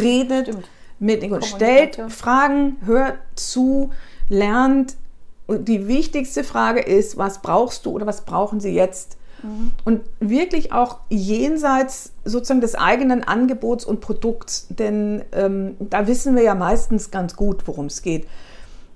Redet 0.00 0.48
Stimmt. 0.48 0.68
mit 0.98 1.22
den 1.22 1.30
Kunden. 1.30 1.46
Stellt 1.46 2.00
Fragen, 2.08 2.76
hört 2.84 3.18
zu, 3.34 3.90
lernt. 4.28 4.96
Und 5.46 5.68
die 5.68 5.86
wichtigste 5.86 6.42
Frage 6.44 6.80
ist, 6.80 7.16
was 7.16 7.40
brauchst 7.40 7.86
du 7.86 7.90
oder 7.90 8.06
was 8.06 8.24
brauchen 8.24 8.60
sie 8.60 8.70
jetzt? 8.70 9.16
Mhm. 9.42 9.72
Und 9.84 10.00
wirklich 10.18 10.72
auch 10.72 10.98
jenseits 11.08 12.12
sozusagen 12.24 12.60
des 12.60 12.74
eigenen 12.74 13.22
Angebots 13.22 13.84
und 13.84 14.00
Produkts, 14.00 14.66
denn 14.70 15.24
ähm, 15.32 15.76
da 15.78 16.06
wissen 16.06 16.34
wir 16.34 16.42
ja 16.42 16.54
meistens 16.54 17.10
ganz 17.10 17.36
gut, 17.36 17.66
worum 17.66 17.86
es 17.86 18.02
geht. 18.02 18.26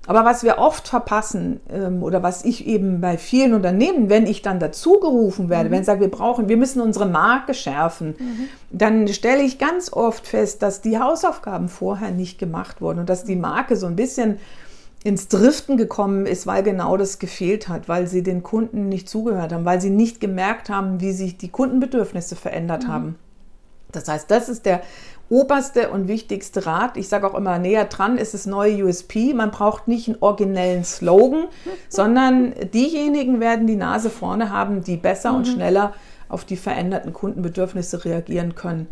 Aber 0.07 0.25
was 0.25 0.43
wir 0.43 0.57
oft 0.57 0.87
verpassen 0.87 1.59
ähm, 1.71 2.01
oder 2.01 2.23
was 2.23 2.43
ich 2.43 2.65
eben 2.65 3.01
bei 3.01 3.17
vielen 3.17 3.53
Unternehmen, 3.53 4.09
wenn 4.09 4.25
ich 4.25 4.41
dann 4.41 4.59
dazu 4.59 4.99
gerufen 4.99 5.49
werde, 5.49 5.69
mhm. 5.69 5.73
wenn 5.73 5.79
ich 5.81 5.85
sage, 5.85 6.01
wir 6.01 6.11
brauchen, 6.11 6.49
wir 6.49 6.57
müssen 6.57 6.81
unsere 6.81 7.05
Marke 7.05 7.53
schärfen, 7.53 8.15
mhm. 8.17 8.47
dann 8.71 9.07
stelle 9.09 9.43
ich 9.43 9.59
ganz 9.59 9.93
oft 9.93 10.25
fest, 10.25 10.63
dass 10.63 10.81
die 10.81 10.99
Hausaufgaben 10.99 11.69
vorher 11.69 12.11
nicht 12.11 12.39
gemacht 12.39 12.81
wurden 12.81 12.99
und 12.99 13.09
dass 13.09 13.25
die 13.25 13.35
Marke 13.35 13.75
so 13.75 13.85
ein 13.85 13.95
bisschen 13.95 14.39
ins 15.03 15.27
Driften 15.27 15.77
gekommen 15.77 16.25
ist, 16.25 16.47
weil 16.47 16.63
genau 16.63 16.97
das 16.97 17.19
gefehlt 17.19 17.67
hat, 17.67 17.87
weil 17.87 18.07
sie 18.07 18.23
den 18.23 18.43
Kunden 18.43 18.89
nicht 18.89 19.07
zugehört 19.07 19.53
haben, 19.53 19.65
weil 19.65 19.81
sie 19.81 19.89
nicht 19.89 20.19
gemerkt 20.19 20.69
haben, 20.69 20.99
wie 20.99 21.11
sich 21.11 21.37
die 21.37 21.49
Kundenbedürfnisse 21.49 22.35
verändert 22.35 22.85
mhm. 22.85 22.87
haben. 22.87 23.15
Das 23.91 24.07
heißt, 24.07 24.31
das 24.31 24.49
ist 24.49 24.65
der 24.65 24.81
oberste 25.31 25.89
und 25.89 26.09
wichtigste 26.09 26.65
Rat. 26.65 26.97
Ich 26.97 27.07
sage 27.07 27.25
auch 27.25 27.35
immer, 27.35 27.57
näher 27.57 27.85
dran 27.85 28.17
ist 28.17 28.33
das 28.33 28.45
neue 28.45 28.85
USP. 28.85 29.33
Man 29.33 29.49
braucht 29.49 29.87
nicht 29.87 30.09
einen 30.09 30.17
originellen 30.19 30.83
Slogan, 30.83 31.45
sondern 31.89 32.53
diejenigen 32.73 33.39
werden 33.39 33.65
die 33.65 33.77
Nase 33.77 34.09
vorne 34.09 34.51
haben, 34.51 34.83
die 34.83 34.97
besser 34.97 35.31
mhm. 35.31 35.37
und 35.37 35.47
schneller 35.47 35.93
auf 36.27 36.43
die 36.43 36.57
veränderten 36.57 37.13
Kundenbedürfnisse 37.13 38.03
reagieren 38.03 38.55
können. 38.55 38.87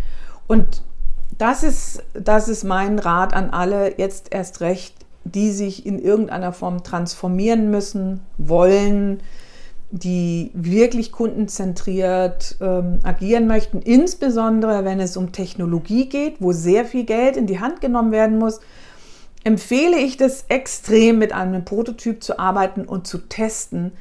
Und 0.48 0.82
das 1.38 1.64
ist, 1.64 2.04
das 2.14 2.48
ist 2.48 2.64
mein 2.64 3.00
Rat 3.00 3.34
an 3.34 3.50
alle, 3.50 3.98
jetzt 3.98 4.34
erst 4.34 4.62
recht, 4.62 4.96
die 5.26 5.52
sich 5.52 5.86
in 5.86 6.00
irgendeiner 6.00 6.54
Form 6.54 6.84
transformieren 6.84 7.70
müssen, 7.70 8.22
wollen, 8.38 9.22
die 9.92 10.52
wirklich 10.54 11.12
kundenzentriert 11.12 12.58
ähm, 12.62 13.00
agieren 13.04 13.48
möchten, 13.48 13.82
insbesondere 13.82 14.86
wenn 14.86 15.00
es 15.00 15.18
um 15.18 15.32
Technologie 15.32 16.08
geht, 16.08 16.36
wo 16.40 16.52
sehr 16.52 16.86
viel 16.86 17.06
Geld 17.06 17.38
in 17.38 17.48
die 17.48 17.60
Hand 17.60 17.82
genommen 17.82 18.12
werden 18.12 18.38
muss, 18.38 18.60
empfehle 19.44 19.98
ich 19.98 20.18
das 20.18 20.46
extrem 20.48 21.18
mit 21.18 21.34
einem 21.34 21.66
Prototyp 21.66 22.24
zu 22.24 22.38
arbeiten 22.38 22.86
und 22.86 23.08
zu 23.08 23.18
testen. 23.18 23.94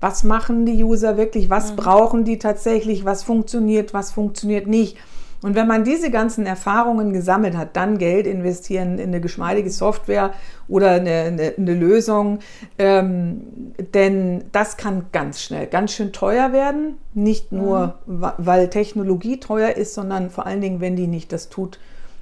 Was 0.00 0.24
machen 0.24 0.66
die 0.66 0.82
User 0.82 1.16
wirklich? 1.16 1.48
Was 1.48 1.72
mhm. 1.72 1.76
brauchen 1.76 2.24
die 2.24 2.38
tatsächlich? 2.38 3.04
Was 3.04 3.22
funktioniert? 3.22 3.94
Was 3.94 4.12
funktioniert 4.12 4.66
nicht? 4.66 4.96
Und 5.42 5.54
wenn 5.54 5.66
man 5.66 5.84
diese 5.84 6.10
ganzen 6.10 6.46
Erfahrungen 6.46 7.12
gesammelt 7.12 7.56
hat, 7.56 7.76
dann 7.76 7.98
Geld 7.98 8.26
investieren 8.26 8.98
in 8.98 9.08
eine 9.08 9.20
geschmeidige 9.20 9.70
Software 9.70 10.32
oder 10.68 10.92
eine, 10.92 11.10
eine, 11.10 11.54
eine 11.56 11.74
Lösung, 11.74 12.40
ähm, 12.78 13.72
denn 13.94 14.44
das 14.52 14.76
kann 14.76 15.06
ganz 15.12 15.42
schnell 15.42 15.66
ganz 15.66 15.92
schön 15.92 16.12
teuer 16.12 16.52
werden. 16.52 16.98
Nicht 17.14 17.52
nur, 17.52 17.94
mhm. 18.06 18.24
weil 18.38 18.68
Technologie 18.70 19.38
teuer 19.38 19.70
ist, 19.70 19.94
sondern 19.94 20.30
vor 20.30 20.46
allen 20.46 20.60
Dingen, 20.60 20.80
wenn 20.80 20.96
die 20.96 21.06
nicht 21.06 21.32
das 21.32 21.48
tut, 21.48 21.78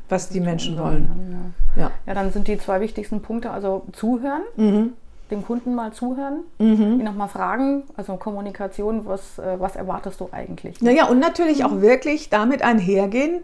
was 0.09 0.29
die 0.29 0.41
Menschen 0.41 0.79
wollen. 0.79 1.53
Ja. 1.77 1.91
Ja. 2.07 2.15
dann 2.15 2.31
sind 2.33 2.47
die 2.47 2.59
zwei 2.59 2.81
wichtigsten 2.81 3.23
Punkte, 3.23 3.51
also 3.51 3.87
zuhören. 3.93 4.43
Mhm 4.57 4.93
dem 5.31 5.45
Kunden 5.45 5.75
mal 5.75 5.93
zuhören, 5.93 6.41
mhm. 6.59 7.01
ihn 7.01 7.05
nochmal 7.05 7.29
fragen, 7.29 7.85
also 7.97 8.17
Kommunikation, 8.17 9.07
was, 9.07 9.39
äh, 9.39 9.59
was 9.59 9.75
erwartest 9.77 10.21
du 10.21 10.29
eigentlich? 10.33 10.81
Ne? 10.81 10.91
Naja, 10.91 11.07
und 11.07 11.19
natürlich 11.19 11.61
mhm. 11.61 11.67
auch 11.67 11.81
wirklich 11.81 12.29
damit 12.29 12.63
einhergehen, 12.63 13.43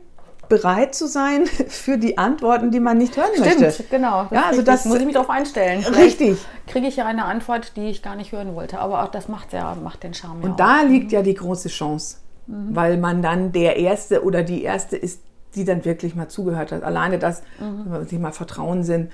bereit 0.51 0.95
zu 0.95 1.07
sein 1.07 1.47
für 1.69 1.97
die 1.97 2.19
Antworten, 2.19 2.71
die 2.71 2.81
man 2.81 2.99
nicht 2.99 3.17
hören 3.17 3.31
Stimmt, 3.35 3.61
möchte. 3.61 3.85
genau. 3.85 4.25
Das 4.25 4.33
ja, 4.33 4.47
also 4.49 4.63
das 4.63 4.85
muss 4.85 4.99
ich 4.99 5.07
mich 5.07 5.15
darauf 5.15 5.31
einstellen. 5.31 5.83
Vielleicht 5.83 6.21
richtig. 6.21 6.39
Kriege 6.67 6.87
ich 6.87 6.97
ja 6.97 7.07
eine 7.07 7.25
Antwort, 7.25 7.77
die 7.77 7.89
ich 7.89 8.03
gar 8.03 8.17
nicht 8.17 8.33
hören 8.33 8.55
wollte. 8.55 8.79
Aber 8.81 9.03
auch 9.05 9.09
das 9.09 9.29
macht 9.29 9.55
ja 9.55 9.75
macht 9.83 10.03
den 10.03 10.13
Charme. 10.13 10.43
Und 10.43 10.51
ja 10.51 10.57
da 10.57 10.83
liegt 10.83 11.07
mhm. 11.07 11.11
ja 11.13 11.23
die 11.23 11.35
große 11.35 11.69
Chance, 11.69 12.19
mhm. 12.47 12.75
weil 12.75 12.99
man 12.99 13.23
dann 13.23 13.53
der 13.53 13.77
Erste 13.77 14.23
oder 14.25 14.43
die 14.43 14.63
Erste 14.63 14.97
ist, 14.97 15.23
die 15.55 15.65
dann 15.65 15.85
wirklich 15.85 16.15
mal 16.15 16.29
zugehört 16.29 16.73
hat. 16.73 16.83
Alleine 16.83 17.19
das, 17.19 17.43
mhm. 17.59 18.07
Thema 18.09 18.33
Vertrauen 18.33 18.83
sind, 18.83 19.11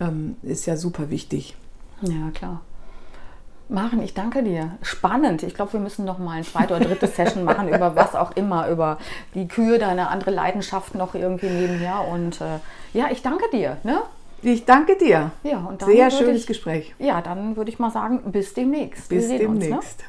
ähm, 0.00 0.36
ist 0.42 0.66
ja 0.66 0.76
super 0.76 1.10
wichtig. 1.10 1.56
Ja, 2.02 2.30
klar. 2.32 2.60
Maren, 3.68 4.02
ich 4.02 4.12
danke 4.12 4.42
dir. 4.42 4.76
Spannend. 4.82 5.42
Ich 5.42 5.54
glaube, 5.54 5.72
wir 5.72 5.80
müssen 5.80 6.04
noch 6.04 6.18
mal 6.18 6.32
eine 6.32 6.44
zweite 6.44 6.76
oder 6.76 6.84
dritte 6.84 7.06
Session 7.06 7.44
machen 7.44 7.68
über 7.68 7.96
was 7.96 8.14
auch 8.14 8.32
immer, 8.36 8.68
über 8.68 8.98
die 9.34 9.48
Kühe, 9.48 9.78
deine 9.78 10.08
andere 10.08 10.30
Leidenschaft 10.30 10.94
noch 10.94 11.14
irgendwie 11.14 11.48
nebenher. 11.48 12.06
Und 12.06 12.40
äh, 12.40 12.58
ja, 12.92 13.08
ich 13.10 13.22
danke 13.22 13.44
dir. 13.50 13.78
Ne? 13.82 14.02
Ich 14.42 14.66
danke 14.66 14.96
dir. 14.96 15.30
Ja, 15.42 15.58
und 15.60 15.82
Sehr 15.82 16.10
schönes 16.10 16.42
ich, 16.42 16.46
Gespräch. 16.46 16.94
Ja, 16.98 17.22
dann 17.22 17.56
würde 17.56 17.70
ich 17.70 17.78
mal 17.78 17.90
sagen, 17.90 18.20
bis 18.30 18.52
demnächst. 18.52 19.08
Bis 19.08 19.28
demnächst. 19.28 19.72
Uns, 19.72 19.98
ne? 19.98 20.04